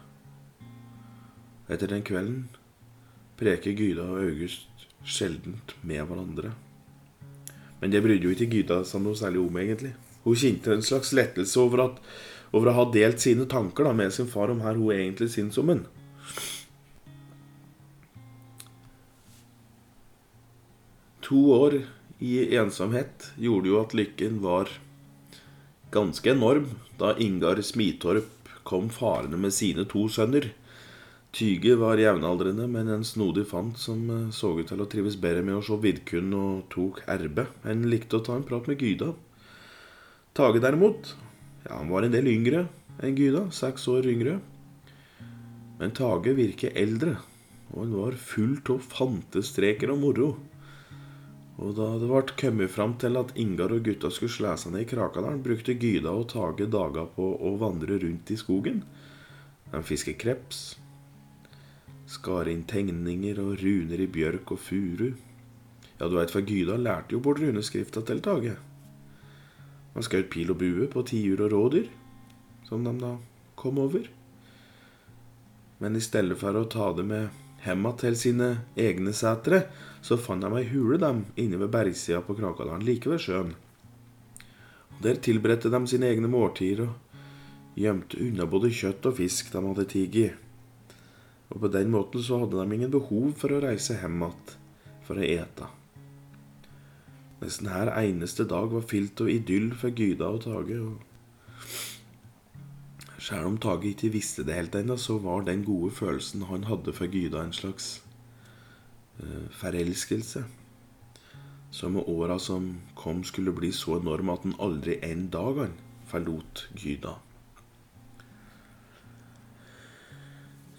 Etter 1.74 1.90
den 1.90 2.06
kvelden 2.06 2.44
preker 3.40 3.74
Gyda 3.74 4.06
og 4.14 4.28
August 4.28 4.86
sjeldent 5.02 5.74
med 5.82 6.06
hverandre. 6.06 6.54
Men 7.84 7.92
det 7.92 8.00
brydde 8.00 8.30
jo 8.30 8.32
ikke 8.32 8.48
Gyda 8.48 8.78
seg 8.88 9.02
noe 9.04 9.18
særlig 9.20 9.42
om, 9.44 9.58
egentlig. 9.60 9.90
Hun 10.24 10.38
kjente 10.40 10.72
en 10.72 10.86
slags 10.88 11.10
lettelse 11.12 11.60
over, 11.60 11.82
at, 11.84 11.98
over 12.56 12.70
å 12.72 12.76
ha 12.78 12.86
delt 12.94 13.20
sine 13.20 13.44
tanker 13.52 13.84
da, 13.84 13.92
med 13.92 14.14
sin 14.16 14.30
far 14.32 14.54
om 14.54 14.62
her 14.64 14.80
hun 14.80 14.94
egentlig 14.96 15.28
syns 15.34 15.60
om 15.60 15.68
ham. 15.74 15.82
To 21.28 21.42
år 21.58 21.76
i 22.24 22.56
ensomhet 22.56 23.34
gjorde 23.36 23.74
jo 23.74 23.82
at 23.82 23.98
lykken 24.00 24.40
var 24.46 24.72
ganske 25.92 26.32
enorm 26.32 26.72
da 27.04 27.18
Ingar 27.20 27.60
Smitorp 27.68 28.48
kom 28.64 28.88
farende 28.96 29.36
med 29.36 29.52
sine 29.52 29.84
to 29.92 30.08
sønner. 30.08 30.54
Tyge 31.34 31.74
var 31.82 31.98
jevnaldrende, 31.98 32.68
men 32.70 32.92
en 32.94 33.04
snodig 33.04 33.48
fant 33.50 33.78
som 33.82 34.02
eh, 34.14 34.30
så 34.30 34.52
ut 34.54 34.68
til 34.70 34.82
å 34.84 34.86
trives 34.86 35.16
bedre 35.18 35.42
med 35.42 35.58
å 35.58 35.64
se 35.66 35.80
Vidkun 35.82 36.30
og 36.38 36.68
tok 36.70 37.00
erbe 37.10 37.48
enn 37.66 37.88
likte 37.90 38.20
å 38.20 38.26
ta 38.28 38.36
en 38.38 38.46
prat 38.46 38.70
med 38.70 38.84
Gyda. 38.84 39.08
Tage 40.38 40.62
derimot, 40.62 41.16
ja, 41.66 41.80
han 41.80 41.90
var 41.90 42.06
en 42.06 42.14
del 42.14 42.30
yngre 42.30 42.68
enn 43.02 43.18
Gyda, 43.18 43.48
seks 43.50 43.88
år 43.90 44.06
yngre. 44.12 44.36
Men 45.80 45.96
Tage 45.98 46.36
virker 46.38 46.78
eldre, 46.78 47.16
og 47.72 47.80
han 47.82 47.98
var 47.98 48.20
fullt 48.30 48.70
av 48.76 48.86
fantestreker 48.94 49.90
og 49.96 50.04
moro. 50.06 50.30
Og 51.58 51.74
da 51.78 51.90
det 51.98 52.12
ble 52.14 52.38
kommet 52.38 52.76
fram 52.78 52.94
til 53.02 53.18
at 53.18 53.34
Ingar 53.42 53.74
og 53.74 53.90
gutta 53.90 54.14
skulle 54.14 54.38
slå 54.38 54.54
seg 54.54 54.78
ned 54.78 54.86
i 54.86 54.92
Krakadalen, 54.94 55.42
brukte 55.42 55.74
Gyda 55.74 56.14
og 56.14 56.30
Tage 56.38 56.70
dager 56.70 57.10
på 57.18 57.34
å 57.42 57.58
vandre 57.58 57.98
rundt 58.06 58.30
i 58.30 58.38
skogen. 58.38 58.86
De 59.74 59.82
fisket 59.82 60.22
kreps, 60.22 60.66
skar 62.14 62.50
inn 62.52 62.66
tegninger 62.70 63.40
og 63.42 63.58
runer 63.64 64.02
i 64.04 64.10
bjørk 64.12 64.54
og 64.54 64.62
furu. 64.62 65.10
Ja, 65.98 66.08
du 66.08 66.18
veit, 66.18 66.34
for 66.34 66.46
Gyda 66.46 66.78
lærte 66.78 67.16
jo 67.16 67.22
bort 67.24 67.42
runeskrifta 67.42 68.04
til 68.06 68.22
Tage. 68.24 68.58
Han 69.94 70.06
skjøt 70.06 70.32
pil 70.34 70.52
og 70.54 70.60
bue 70.62 70.90
på 70.90 71.04
tiur 71.10 71.46
og 71.46 71.54
rådyr, 71.54 71.88
som 72.68 72.86
de 72.86 72.94
da 73.02 73.16
kom 73.60 73.80
over. 73.82 74.10
Men 75.82 75.98
i 75.98 76.04
stedet 76.04 76.38
for 76.40 76.58
å 76.58 76.68
ta 76.70 76.92
det 76.98 77.06
med 77.08 77.42
hemma 77.64 77.94
til 78.00 78.18
sine 78.20 78.50
egne 78.80 79.14
setre, 79.16 79.66
så 80.04 80.18
fant 80.20 80.44
de 80.44 80.52
ei 80.60 80.70
hule 80.74 81.00
dem 81.02 81.26
inne 81.40 81.62
ved 81.62 81.72
bergsida 81.74 82.22
på 82.26 82.36
Krakadalen, 82.38 82.84
like 82.86 83.10
ved 83.10 83.22
sjøen. 83.24 83.54
Der 85.04 85.20
tilberedte 85.24 85.72
de 85.74 85.82
sine 85.90 86.10
egne 86.12 86.30
måltider 86.32 86.86
og 86.88 87.80
gjemte 87.80 88.20
unna 88.22 88.48
både 88.50 88.72
kjøtt 88.74 89.08
og 89.10 89.18
fisk 89.18 89.54
de 89.54 89.64
hadde 89.64 89.86
tatt 89.90 90.18
i. 90.20 90.28
Og 91.54 91.62
på 91.62 91.70
den 91.70 91.92
måten 91.94 92.24
så 92.26 92.42
hadde 92.42 92.58
de 92.58 92.76
ingen 92.76 92.92
behov 92.94 93.34
for 93.38 93.54
å 93.54 93.62
reise 93.64 93.98
hjem 94.02 94.26
igjen 94.26 94.54
for 95.04 95.20
å 95.20 95.26
ete. 95.28 95.68
Nesten 97.44 97.68
hver 97.68 97.92
eneste 98.00 98.46
dag 98.48 98.72
var 98.72 98.86
fylt 98.88 99.22
av 99.22 99.30
idyll 99.30 99.74
for 99.76 99.92
Gyda 99.92 100.30
og 100.32 100.46
Tage. 100.46 100.78
og 100.80 100.96
Selv 103.20 103.50
om 103.52 103.58
Tage 103.60 103.92
ikke 103.92 104.14
visste 104.16 104.46
det 104.48 104.56
helt 104.56 104.76
ennå, 104.80 104.96
så 104.98 105.18
var 105.20 105.44
den 105.44 105.66
gode 105.68 105.92
følelsen 105.92 106.48
han 106.48 106.64
hadde 106.70 106.94
for 106.96 107.06
Gyda, 107.12 107.44
en 107.44 107.54
slags 107.56 108.02
uh, 109.20 109.50
forelskelse. 109.60 110.46
Som 111.74 111.92
med 111.98 112.08
åra 112.08 112.40
som 112.40 112.78
kom, 112.96 113.24
skulle 113.24 113.52
bli 113.52 113.72
så 113.76 114.00
enorm 114.00 114.30
at 114.30 114.44
han 114.48 114.56
aldri 114.60 115.00
en 115.04 115.28
dag 115.34 115.60
han 115.66 115.78
forlot 116.08 116.68
Gyda. 116.80 117.18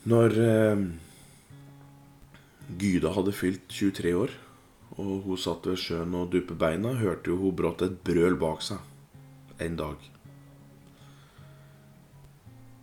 Når 0.04 0.34
eh, 0.36 0.80
Gyda 2.76 3.12
hadde 3.14 3.32
fylt 3.32 3.70
23 3.72 4.10
år, 4.20 4.34
og 5.00 5.24
hun 5.24 5.38
satt 5.40 5.64
ved 5.64 5.80
sjøen 5.80 6.12
og 6.18 6.28
duppet 6.34 6.58
beina, 6.60 6.92
hørte 6.98 7.32
jo 7.32 7.38
hun 7.40 7.56
brått 7.56 7.86
et 7.86 7.96
brøl 8.04 8.36
bak 8.36 8.60
seg 8.66 9.64
en 9.64 9.78
dag. 9.80 10.10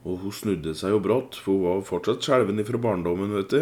Og 0.02 0.18
hun 0.24 0.34
snudde 0.34 0.74
seg 0.78 0.96
jo 0.96 1.04
brått, 1.06 1.38
for 1.38 1.60
hun 1.60 1.68
var 1.68 1.86
fortsatt 1.86 2.26
skjelven 2.26 2.66
fra 2.66 2.82
barndommen, 2.82 3.38
vet 3.38 3.54
du. 3.54 3.62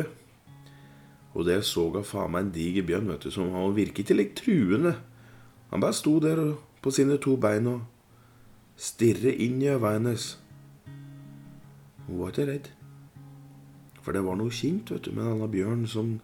Og 1.35 1.43
det 1.51 1.59
så 1.67 1.89
hun 1.91 2.07
faen 2.07 2.31
meg 2.31 2.47
en 2.47 2.55
diger 2.55 2.87
bjørn, 2.87 3.11
vet 3.11 3.27
du, 3.27 3.31
som 3.35 3.51
han 3.51 3.75
virket 3.75 4.05
ikke 4.07 4.21
litt 4.21 4.35
truende. 4.39 4.95
Han 5.73 5.83
bare 5.83 5.99
sto 5.99 6.15
der 6.23 6.45
på 6.79 6.95
sine 6.95 7.19
to 7.19 7.35
bein 7.35 7.67
og 7.67 7.83
stirret 8.79 9.35
inn 9.35 9.59
i 9.59 9.67
øynene 9.75 9.97
hennes. 9.97 10.31
Hun 12.07 12.23
var 12.23 12.31
ikke 12.31 12.51
redd. 12.53 12.75
For 14.03 14.15
det 14.15 14.23
var 14.25 14.39
noe 14.39 14.53
kjent 14.53 14.91
vet 14.93 15.05
du, 15.07 15.13
med 15.15 15.27
denne 15.27 15.49
bjørnen 15.51 15.89
som 15.89 16.17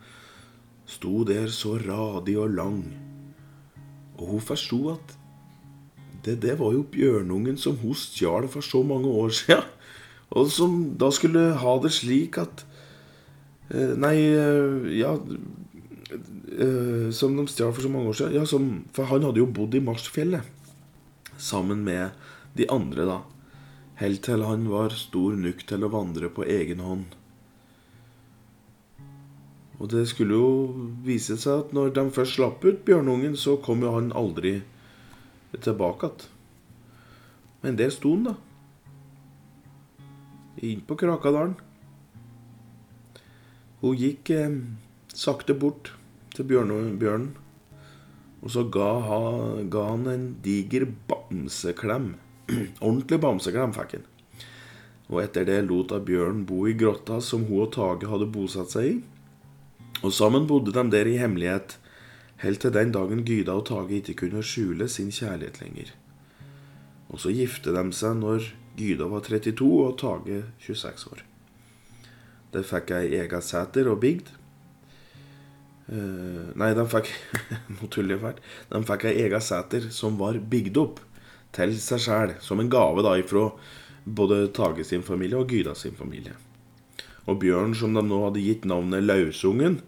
sto 0.89 1.24
der 1.27 1.50
så 1.53 1.75
radig 1.82 2.38
og 2.39 2.53
lang. 2.55 2.82
Og 4.20 4.36
hun 4.36 4.44
forsto 4.44 4.79
at 4.94 5.15
det, 6.25 6.39
det 6.41 6.55
var 6.60 6.74
jo 6.74 6.86
bjørnungen 6.89 7.58
som 7.62 7.77
hun 7.82 7.98
stjal 7.98 8.48
for 8.50 8.65
så 8.65 8.82
mange 8.86 9.10
år 9.10 9.34
siden. 9.39 9.72
Og 10.36 10.50
som 10.51 10.79
da 10.98 11.12
skulle 11.13 11.51
ha 11.62 11.75
det 11.84 11.94
slik 11.94 12.39
at 12.41 12.65
eh, 13.70 13.94
Nei, 13.94 14.15
eh, 14.34 14.88
ja 14.98 15.12
eh, 15.13 17.12
Som 17.13 17.38
de 17.38 17.46
stjal 17.48 17.70
for 17.75 17.86
så 17.86 17.91
mange 17.94 18.10
år 18.10 18.17
siden. 18.17 18.36
Ja, 18.39 18.46
som, 18.50 18.86
for 18.96 19.12
han 19.12 19.24
hadde 19.27 19.44
jo 19.44 19.51
bodd 19.53 19.77
i 19.77 19.84
Marsfjellet 19.86 20.51
sammen 21.38 21.84
med 21.84 22.15
de 22.55 22.63
andre, 22.72 23.03
da. 23.03 23.20
Helt 24.00 24.22
til 24.24 24.44
han 24.48 24.70
var 24.72 24.96
stor 24.96 25.36
nukk 25.36 25.65
til 25.67 25.84
å 25.84 25.91
vandre 25.91 26.29
på 26.32 26.46
egen 26.48 26.79
hånd. 26.84 27.12
Og 29.79 29.89
det 29.91 30.05
skulle 30.08 30.38
jo 30.38 30.88
vise 31.03 31.36
seg 31.38 31.65
at 31.65 31.74
når 31.75 31.91
de 31.98 32.08
først 32.15 32.38
slapp 32.38 32.63
ut 32.63 32.86
bjørnungen, 32.88 33.36
så 33.36 33.58
kom 33.62 33.84
jo 33.84 33.91
han 33.98 34.13
aldri 34.15 34.62
tilbake 35.55 36.12
igjen. 36.12 36.32
Men 37.65 37.79
der 37.79 37.89
sto 37.89 38.12
han, 38.13 38.27
da 38.29 38.36
inn 40.63 40.84
på 40.88 40.98
Krakadalen. 41.00 41.55
Hun 43.82 43.98
gikk 44.00 44.32
eh, 44.34 44.60
sakte 45.13 45.55
bort 45.58 45.91
til 46.36 46.48
bjørnen, 46.50 47.34
og 48.41 48.51
så 48.53 48.65
ga, 48.72 48.89
ha, 49.08 49.22
ga, 49.72 49.88
han 49.91 50.08
en 50.12 50.25
diger 50.46 50.88
bamseklem. 51.10 52.13
Ordentlig 52.86 53.22
bamseklem 53.24 53.74
fikk 53.75 53.98
han. 53.98 54.08
Og 55.12 55.20
etter 55.22 55.46
det 55.46 55.60
lot 55.67 55.94
hun 55.94 56.05
bjørnen 56.05 56.46
bo 56.50 56.63
i 56.70 56.74
grotta 56.77 57.20
som 57.22 57.46
hun 57.50 57.67
og 57.67 57.74
Tage 57.75 58.10
hadde 58.10 58.29
bosatt 58.32 58.74
seg 58.74 58.89
i. 58.89 58.96
Og 60.06 60.14
sammen 60.14 60.46
bodde 60.46 60.74
de 60.75 60.84
der 60.94 61.08
i 61.10 61.18
hemmelighet, 61.18 61.79
helt 62.44 62.62
til 62.62 62.74
den 62.74 62.92
dagen 62.94 63.24
Gyda 63.25 63.56
og 63.58 63.66
Tage 63.66 64.01
ikke 64.01 64.14
kunne 64.20 64.44
skjule 64.46 64.88
sin 64.92 65.10
kjærlighet 65.10 65.62
lenger. 65.64 65.94
Og 67.10 67.22
så 67.24 67.34
gifte 67.34 67.74
de 67.74 67.84
seg 67.96 68.20
når 68.20 68.46
Gyda 68.77 69.08
var 69.10 69.24
32 69.25 69.70
og 69.88 69.98
Tage 69.98 70.44
26 70.60 71.14
år. 71.14 71.24
Der 72.53 72.66
fikk 72.68 72.94
ei 72.96 73.16
ega 73.18 73.42
seter 73.44 73.90
og 73.92 74.00
bygd. 74.03 74.29
Uh, 75.86 76.53
nei, 76.58 76.72
de 76.74 76.86
fikk 76.90 77.12
Nå 77.75 77.90
tuller 77.94 78.16
jeg 78.16 78.22
fælt. 78.24 78.46
De 78.72 78.82
fikk 78.92 79.08
ei 79.10 79.25
ega 79.25 79.42
seter 79.44 79.90
som 80.00 80.20
var 80.22 80.38
bygd 80.38 80.79
opp 80.82 81.01
til 81.56 81.74
seg 81.79 82.03
sjæl, 82.03 82.38
som 82.44 82.62
en 82.62 82.70
gave 82.72 83.03
da 83.06 83.16
ifra 83.20 83.50
både 84.06 84.46
Tage 84.53 84.86
sin 84.86 85.03
familie 85.08 85.40
og 85.40 85.50
Gyda 85.50 85.74
sin 85.75 85.98
familie. 85.98 86.36
Og 87.25 87.40
Bjørn, 87.42 87.74
som 87.74 87.96
de 87.96 88.03
nå 88.06 88.22
hadde 88.27 88.44
gitt 88.44 88.68
navnet 88.70 89.03
Lausungen, 89.03 89.79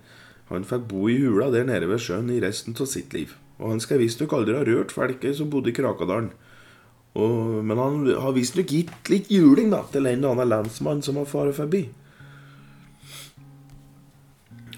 han 0.49 0.67
fikk 0.67 0.87
bo 0.87 1.09
i 1.11 1.17
hula 1.19 1.49
der 1.51 1.67
nede 1.67 1.89
ved 1.89 1.99
sjøen 2.03 2.31
i 2.31 2.39
resten 2.43 2.75
av 2.79 2.87
sitt 2.87 3.13
liv. 3.15 3.35
Og 3.57 3.73
han 3.73 3.81
skal 3.83 3.99
visstnok 3.99 4.35
aldri 4.37 4.55
ha 4.55 4.63
rørt 4.67 4.93
folket 4.95 5.35
som 5.39 5.49
bodde 5.51 5.73
i 5.73 5.75
Krakadalen. 5.75 6.31
Og, 7.17 7.63
men 7.65 7.79
han 7.81 8.03
har 8.21 8.35
visstnok 8.35 8.71
gitt 8.71 9.11
litt 9.11 9.31
juling 9.33 9.71
da, 9.73 9.81
til 9.91 10.05
en 10.05 10.19
eller 10.21 10.35
annen 10.35 10.51
lensmann 10.53 11.01
som 11.03 11.17
har 11.19 11.27
fare 11.29 11.55
forbi. 11.57 11.87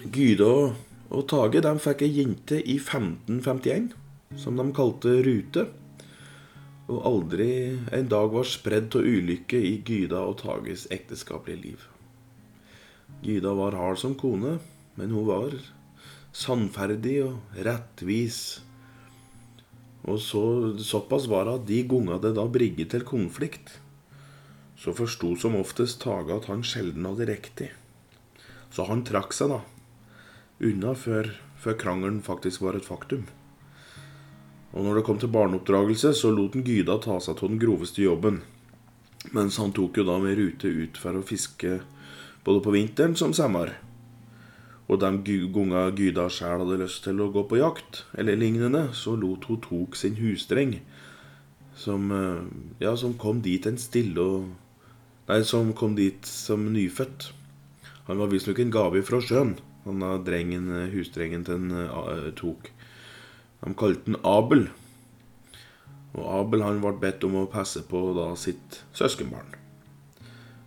Gyde 0.10 0.48
og, 0.48 0.80
og 1.12 1.26
Tage 1.30 1.62
de 1.66 1.74
fikk 1.84 2.06
ei 2.08 2.14
jente 2.22 2.62
i 2.64 2.80
1551 2.80 3.92
som 4.40 4.58
de 4.58 4.66
kalte 4.74 5.20
Rute. 5.26 5.68
Og 6.90 7.06
aldri 7.06 7.52
en 7.94 8.10
dag 8.10 8.32
var 8.34 8.48
spredd 8.50 8.96
av 8.98 9.06
ulykke 9.06 9.60
i 9.62 9.76
Gyda 9.86 10.24
og 10.26 10.40
Tages 10.42 10.88
ekteskapelige 10.90 11.62
liv. 11.62 11.86
Gyda 13.26 13.54
var 13.58 13.78
hard 13.78 14.00
som 14.02 14.16
kone, 14.18 14.58
men 15.00 15.16
hun 15.16 15.28
var 15.30 15.56
sannferdig 16.36 17.22
og 17.26 17.62
rettvis 17.66 18.60
og 20.08 20.20
så, 20.24 20.44
såpass 20.80 21.28
var 21.28 21.46
det 21.46 21.56
at 21.58 21.66
de 21.68 21.80
gangene 21.90 22.20
det 22.24 22.34
da 22.38 22.46
brigget 22.48 22.94
til 22.94 23.04
konflikt, 23.08 23.76
så 24.80 24.94
forsto 24.96 25.34
som 25.36 25.58
oftest 25.60 26.00
Tage 26.04 26.38
at 26.38 26.48
han 26.48 26.64
sjelden 26.64 27.08
hadde 27.10 27.28
riktig. 27.28 27.68
Så 28.72 28.86
han 28.88 29.04
trakk 29.04 29.36
seg 29.36 29.52
da 29.52 29.60
unna 30.64 30.94
før, 30.96 31.34
før 31.60 31.76
krangelen 31.80 32.24
faktisk 32.24 32.64
var 32.64 32.76
et 32.76 32.88
faktum. 32.88 33.28
Og 34.76 34.86
når 34.86 35.00
det 35.00 35.06
kom 35.08 35.20
til 35.20 35.32
barneoppdragelse, 35.34 36.14
så 36.14 36.32
lot 36.32 36.56
han 36.56 36.66
Gyda 36.68 37.00
ta 37.04 37.18
seg 37.24 37.40
av 37.40 37.52
den 37.52 37.62
groveste 37.62 38.04
jobben. 38.04 38.42
Mens 39.36 39.58
han 39.60 39.74
tok 39.76 40.00
jo 40.00 40.06
da 40.08 40.18
med 40.22 40.38
rute 40.40 40.70
ut 40.70 41.00
for 41.00 41.18
å 41.18 41.26
fiske 41.26 41.80
både 42.46 42.64
på 42.64 42.76
vinteren 42.76 43.18
som 43.20 43.34
sommer. 43.36 43.74
Og 44.90 45.00
de 45.02 45.38
gonga 45.54 45.90
Gyda 45.94 46.26
sjæl 46.34 46.64
hadde 46.64 46.80
lyst 46.82 47.04
til 47.06 47.22
å 47.22 47.30
gå 47.34 47.44
på 47.46 47.60
jakt, 47.60 48.04
eller 48.18 48.40
lignende, 48.40 48.88
så 48.98 49.14
lot 49.14 49.46
hun 49.46 49.62
tok 49.62 49.96
sin 49.96 50.18
husdreng, 50.18 50.80
som, 51.78 52.12
eh, 52.12 52.42
ja, 52.82 52.96
som 52.96 53.14
kom 53.14 53.42
dit 53.42 53.66
en 53.66 53.78
stille 53.78 54.20
og 54.20 54.50
Nei, 55.30 55.44
som 55.46 55.76
kom 55.78 55.94
dit 55.94 56.26
som 56.26 56.64
nyfødt. 56.74 57.28
Han 58.08 58.18
var 58.18 58.32
visstnok 58.32 58.64
en 58.64 58.72
gave 58.74 59.04
fra 59.06 59.20
sjøen, 59.22 59.52
han 59.84 60.02
drengen, 60.26 60.72
husdrengen 60.90 61.44
til 61.46 61.60
en 61.60 61.76
uh, 61.86 62.32
tok. 62.34 62.72
De 63.62 63.74
kalte 63.78 64.10
han 64.10 64.18
Abel. 64.26 64.66
Og 66.18 66.26
Abel 66.40 66.66
han 66.66 66.82
ble 66.82 66.96
bedt 66.98 67.28
om 67.30 67.38
å 67.44 67.46
passe 67.52 67.84
på 67.86 68.02
da 68.18 68.32
sitt 68.42 68.82
søskenbarn. 68.98 69.54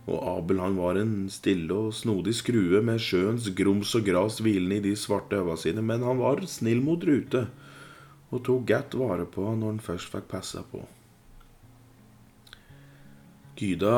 Og 0.03 0.17
Abel 0.27 0.59
han 0.59 0.75
var 0.75 0.97
en 0.99 1.29
stille 1.31 1.71
og 1.71 1.93
snodig 1.95 2.33
skrue 2.35 2.81
med 2.83 2.99
sjøens 2.99 3.47
grums 3.55 3.93
og 3.95 4.03
gras 4.07 4.41
hvilende 4.43 4.81
i 4.81 4.85
de 4.89 4.97
svarte 4.99 5.39
øva 5.39 5.55
sine, 5.59 5.83
men 5.85 6.03
han 6.03 6.19
var 6.19 6.43
snill 6.49 6.83
mot 6.83 7.03
Rute 7.07 7.45
og 8.33 8.41
tok 8.43 8.65
godt 8.67 8.97
vare 8.97 9.27
på 9.29 9.45
han 9.45 9.61
når 9.61 9.75
han 9.75 9.85
først 9.85 10.11
fikk 10.11 10.27
passa 10.31 10.63
på. 10.65 10.81
Gyda 13.59 13.97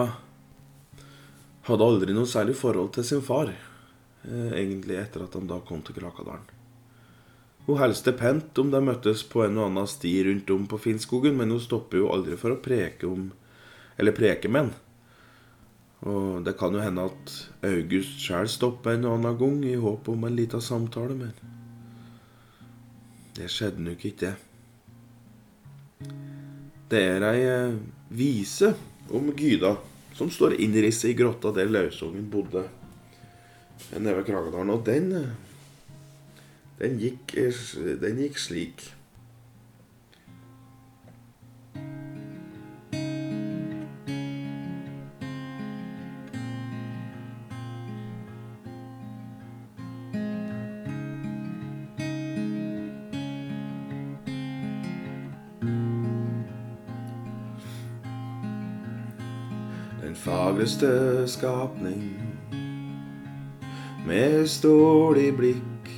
hadde 1.65 1.88
aldri 1.88 2.13
noe 2.13 2.30
særlig 2.30 2.58
forhold 2.60 2.91
til 2.94 3.08
sin 3.08 3.24
far, 3.26 3.50
eh, 3.50 4.52
egentlig 4.60 5.00
etter 5.00 5.24
at 5.26 5.34
han 5.34 5.48
da 5.48 5.62
kom 5.65 5.82
til 5.82 5.96
Krakadalen. 5.96 6.52
Hun 7.65 7.80
hilste 7.82 8.12
pent 8.13 8.60
om 8.62 8.70
de 8.70 8.82
møttes 8.84 9.24
på 9.26 9.41
en 9.41 9.58
og 9.58 9.72
annen 9.72 9.88
sti 9.89 10.12
rundt 10.28 10.52
om 10.54 10.68
på 10.70 10.78
Finnskogen, 10.78 11.34
men 11.38 11.50
hun 11.50 11.63
stopper 11.63 12.04
jo 12.04 12.12
aldri 12.13 12.38
for 12.38 12.54
å 12.54 12.62
preke 12.62 13.08
om 13.10 13.32
Eller 13.98 14.12
preke 14.12 14.50
med 14.52 14.60
han. 14.60 14.74
Og 16.06 16.44
det 16.46 16.54
kan 16.60 16.76
jo 16.76 16.84
hende 16.84 17.08
at 17.10 17.36
August 17.65 18.20
sjøl 18.22 18.50
stopper 18.52 18.94
en 18.94 19.08
annen 19.10 19.38
gang 19.39 19.62
i 19.65 19.74
håp 19.82 20.10
om 20.13 20.28
en 20.28 20.36
liten 20.38 20.62
samtale 20.62 21.18
men. 21.18 21.34
Det 23.36 23.50
skjedde 23.52 23.84
nok 23.84 24.06
ikke. 24.06 24.36
Det 26.91 27.02
er 27.02 27.26
ei 27.32 27.41
eh, 27.50 27.78
vise 28.13 28.70
om 29.10 29.32
Gyda 29.36 29.74
som 30.15 30.30
står 30.32 30.60
innrisset 30.62 31.10
i 31.10 31.18
grotta 31.18 31.52
der 31.56 31.68
løsungen 31.68 32.30
bodde 32.32 32.63
nede 33.98 34.15
ved 34.15 34.28
Kragedalen. 34.30 34.72
Og 34.72 34.86
den, 34.86 35.12
eh, 35.12 35.34
den, 36.80 37.00
gikk, 37.02 37.36
eh, 37.36 37.98
den 38.00 38.22
gikk 38.24 38.39
slik. 38.39 38.86
Den 60.65 60.71
fagreste 60.71 61.28
skapning 61.28 62.21
med 64.08 64.47
stålig 64.49 65.28
blikk 65.38 65.89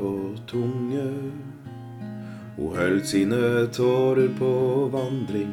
og 0.00 0.38
tunge. 0.48 1.04
Hun 2.56 2.76
holdt 2.76 3.06
sine 3.06 3.66
tårer 3.68 4.30
på 4.38 4.88
vandring, 4.92 5.52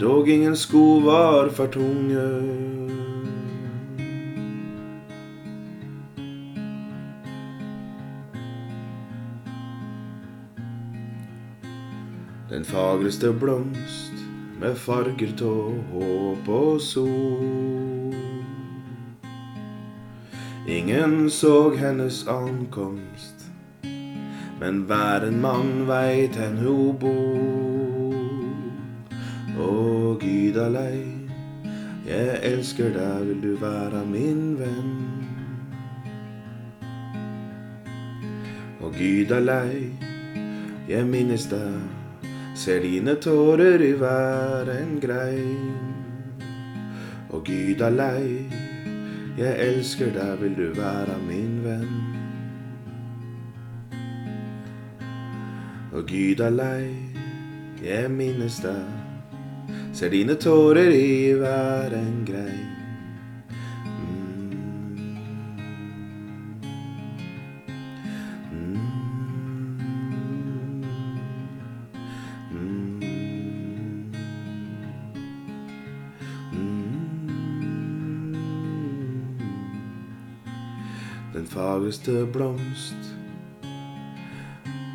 dog 0.00 0.28
ingen 0.28 0.54
sko 0.56 1.00
var 1.02 1.50
for 1.50 1.66
tunge. 1.66 2.30
Den 12.54 12.64
fagreste 12.64 13.32
blomst 13.32 14.11
med 14.62 14.76
farger 14.78 15.30
tå 15.34 15.52
håp 15.90 16.48
og 16.48 16.80
sol. 16.80 18.12
Ingen 20.70 21.30
så 21.30 21.72
hennes 21.74 22.20
ankomst, 22.30 23.48
men 24.60 24.84
hver 24.86 25.26
en 25.26 25.40
mann 25.42 25.72
veit 25.88 26.38
hen 26.38 26.60
hun 26.62 26.92
bor. 27.02 28.20
Å, 29.62 29.72
Gydalei, 30.22 31.00
jeg 32.06 32.38
elsker 32.52 32.94
deg, 32.94 33.24
vil 33.32 33.40
du 33.42 33.56
være 33.64 34.04
min 34.12 34.44
venn? 34.60 34.92
Å, 38.78 38.92
Gydalei, 38.94 39.90
jeg 40.86 41.10
minnes 41.10 41.48
deg 41.50 42.01
Ser 42.54 42.82
dine 42.84 43.14
tårer 43.16 43.80
i 43.80 43.92
hver 43.96 44.68
en 44.68 44.98
grein. 45.00 45.78
Og 47.32 47.46
Gud 47.46 47.80
er 47.80 47.94
lei, 47.96 48.26
jeg 49.38 49.54
elsker 49.66 50.12
deg, 50.12 50.34
vil 50.42 50.58
du 50.58 50.66
være 50.76 51.16
min 51.24 51.54
venn? 51.64 51.94
Og 55.92 56.04
Gud 56.08 56.44
er 56.44 56.52
lei, 56.52 56.92
jeg 57.84 58.12
minnes 58.12 58.60
deg, 58.64 59.72
ser 59.96 60.12
dine 60.12 60.36
tårer 60.36 60.92
i 60.92 61.32
hver 61.40 61.96
en 61.96 62.20
grein. 62.28 62.71
Den 81.80 82.32
blomst. 82.32 83.16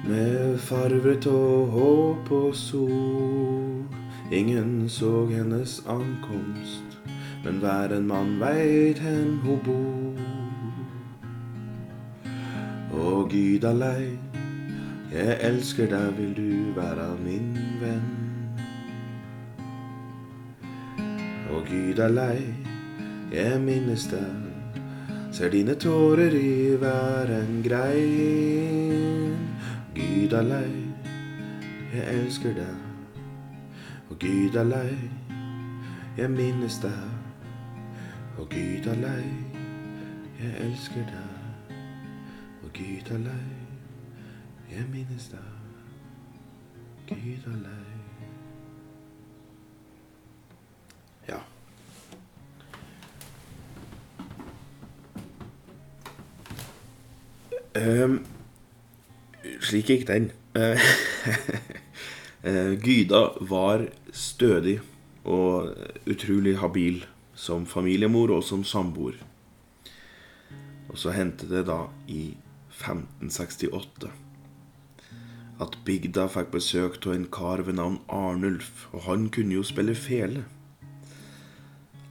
Med 0.07 0.57
farvet 0.57 1.27
og 1.27 1.67
håp 1.67 2.31
og 2.31 2.55
sol. 2.55 3.83
Ingen 4.31 4.89
så 4.89 5.25
hennes 5.25 5.83
ankomst, 5.87 6.97
men 7.43 7.59
hver 7.59 7.93
en 7.95 8.07
mann 8.07 8.39
veit 8.39 8.99
hen 8.99 9.37
ho 9.43 9.55
bor. 9.65 10.19
Å 12.91 13.13
Gud 13.31 13.63
alei, 13.63 14.17
jeg 15.13 15.37
elsker 15.47 15.87
deg, 15.91 16.09
vil 16.17 16.33
du 16.35 16.73
være 16.75 17.07
min 17.23 17.53
venn? 17.79 18.11
Å 21.47 21.63
Gud 21.71 22.03
alei, 22.03 22.43
jeg 23.31 23.63
minnes 23.63 24.09
deg 24.11 24.46
Ser 25.37 25.51
dine 25.53 25.75
tårer 25.75 26.33
i 26.33 26.75
hver 26.81 27.29
en 27.29 27.59
grein. 27.61 29.35
Gud 29.93 30.31
er 30.33 30.41
lei, 30.41 30.71
jeg 31.93 32.05
elsker 32.13 32.55
deg. 32.57 33.19
Og 34.09 34.17
Gud 34.23 34.57
er 34.57 34.65
lei, 34.65 34.95
jeg 36.17 36.31
minnes 36.33 36.79
deg. 36.81 37.05
Og 38.39 38.49
Gud 38.49 38.89
er 38.89 38.97
lei, 39.03 39.27
jeg 40.39 40.55
elsker 40.65 41.05
deg. 41.11 41.75
Og 42.63 42.73
Gud 42.79 43.11
er 43.13 43.21
lei, 43.27 43.45
jeg 44.71 44.89
minnes 44.89 45.29
deg. 45.35 45.53
Gud 47.13 47.45
er 47.53 47.61
lei. 47.67 47.86
Um, 57.77 58.19
slik 59.61 59.91
gikk 59.91 60.07
den. 60.09 60.31
Uh, 60.57 60.81
Gyda 62.85 63.21
var 63.49 63.85
stødig 64.15 64.79
og 65.27 65.73
utrolig 66.07 66.57
habil 66.61 67.03
som 67.37 67.65
familiemor 67.69 68.33
og 68.37 68.45
som 68.47 68.63
samboer. 68.65 69.17
Og 70.87 70.97
så 70.97 71.13
hendte 71.13 71.49
det 71.51 71.67
da 71.67 71.83
i 72.07 72.31
1568 72.77 74.13
at 75.63 75.73
bygda 75.85 76.27
fikk 76.29 76.51
besøk 76.53 76.99
av 77.07 77.15
en 77.15 77.25
kar 77.33 77.63
ved 77.65 77.79
navn 77.79 77.97
Arnulf, 78.13 78.85
og 78.93 79.07
han 79.07 79.25
kunne 79.33 79.57
jo 79.57 79.65
spille 79.65 79.95
fele. 79.97 80.43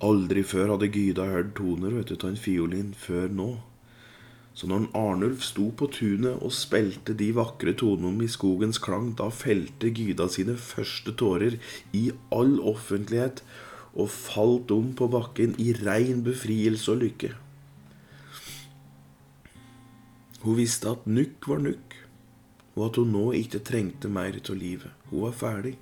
Aldri 0.03 0.43
før 0.45 0.75
hadde 0.75 0.91
Gyda 0.93 1.29
hørt 1.31 1.55
toner 1.57 1.95
av 2.03 2.27
en 2.27 2.37
fiolin 2.37 2.93
før 2.99 3.31
nå. 3.33 3.51
Så 4.57 4.65
når 4.71 4.87
Arnulf 4.97 5.43
sto 5.45 5.67
på 5.77 5.91
tunet 5.93 6.41
og 6.41 6.55
spilte 6.57 7.13
de 7.21 7.29
vakre 7.37 7.75
tonene 7.77 8.25
i 8.25 8.33
skogens 8.33 8.81
klang, 8.81 9.11
da 9.19 9.29
felte 9.29 9.91
Gyda 9.93 10.31
sine 10.33 10.55
første 10.57 11.13
tårer 11.13 11.59
i 11.93 12.07
all 12.33 12.57
offentlighet 12.65 13.43
og 13.93 14.09
falt 14.13 14.73
om 14.73 14.95
på 14.97 15.11
bakken 15.13 15.53
i 15.61 15.75
rein 15.77 16.25
befrielse 16.25 16.89
og 16.95 17.05
lykke. 17.05 17.35
Hun 20.41 20.57
visste 20.57 20.89
at 20.95 21.05
nukk 21.05 21.53
var 21.53 21.61
nukk, 21.61 22.01
og 22.77 22.89
at 22.89 23.01
hun 23.01 23.13
nå 23.13 23.29
ikke 23.37 23.65
trengte 23.67 24.09
mer 24.09 24.41
av 24.41 24.57
livet. 24.57 24.93
Hun 25.11 25.27
var 25.27 25.37
ferdig. 25.37 25.77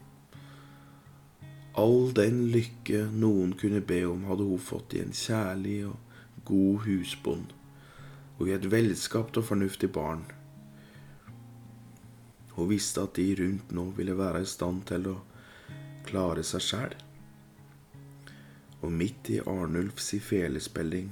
All 1.79 2.11
den 2.15 2.49
lykke 2.55 3.07
noen 3.15 3.55
kunne 3.59 3.83
be 3.87 4.03
om, 4.09 4.27
hadde 4.27 4.47
hun 4.51 4.63
fått 4.63 4.99
i 4.99 5.03
en 5.07 5.15
kjærlig 5.15 5.85
og 5.93 6.43
god 6.49 6.89
husbond 6.89 7.61
og 8.39 8.49
i 8.49 8.55
et 8.57 8.67
velskapt 8.71 9.39
og 9.39 9.47
fornuftig 9.51 9.91
barn. 9.95 10.25
Hun 12.55 12.71
visste 12.71 13.03
at 13.03 13.17
de 13.19 13.29
rundt 13.39 13.73
nå 13.75 13.89
ville 13.97 14.17
være 14.19 14.43
i 14.43 14.49
stand 14.49 14.85
til 14.91 15.09
å 15.11 15.17
klare 16.07 16.45
seg 16.47 16.65
sjæl. 16.69 16.97
Og 18.85 18.93
midt 18.93 19.31
i 19.33 19.41
Arnulfs 19.41 20.13
felespilling 20.23 21.11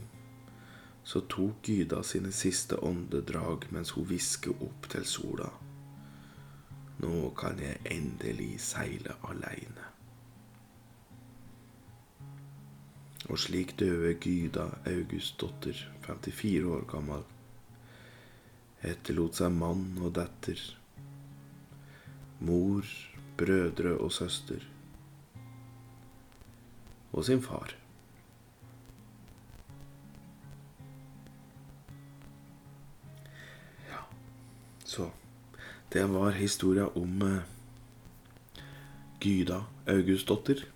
så 1.04 1.24
tok 1.26 1.66
Gyda 1.66 2.02
sine 2.06 2.30
siste 2.34 2.78
åndedrag 2.78 3.66
mens 3.74 3.94
hun 3.96 4.06
hvisket 4.06 4.62
opp 4.62 4.90
til 4.92 5.06
sola. 5.08 5.48
Nå 7.02 7.32
kan 7.38 7.58
jeg 7.58 7.82
endelig 7.90 8.52
seile 8.62 9.16
aleine. 9.26 9.91
Og 13.30 13.38
slik 13.38 13.76
døde 13.78 14.14
Gyda 14.18 14.66
Augustdotter, 14.86 15.78
54 16.02 16.66
år 16.66 16.82
gammel, 16.90 17.22
etterlot 18.82 19.38
seg 19.38 19.52
mann 19.54 19.84
og 20.02 20.16
datter, 20.16 20.58
mor, 22.42 22.88
brødre 23.38 23.94
og 23.94 24.10
søster, 24.12 24.66
og 27.12 27.24
sin 27.28 27.42
far. 27.44 27.76
Ja, 33.86 34.02
så 34.84 35.12
det 35.92 36.08
var 36.10 36.34
historia 36.42 36.90
om 36.98 37.22
uh, 37.22 37.40
Gyda 39.20 39.62
Augustdotter. 39.86 40.66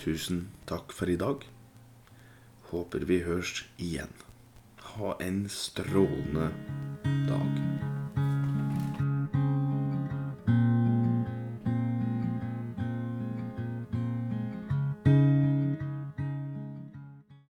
Tusen 0.00 0.46
takk 0.64 0.94
for 0.96 1.12
i 1.12 1.16
dag. 1.20 1.42
Håper 2.70 3.02
vi 3.04 3.18
høres 3.26 3.66
igjen. 3.76 4.14
Ha 4.94 5.12
en 5.20 5.42
strålende 5.52 6.46
dag. 7.28 7.49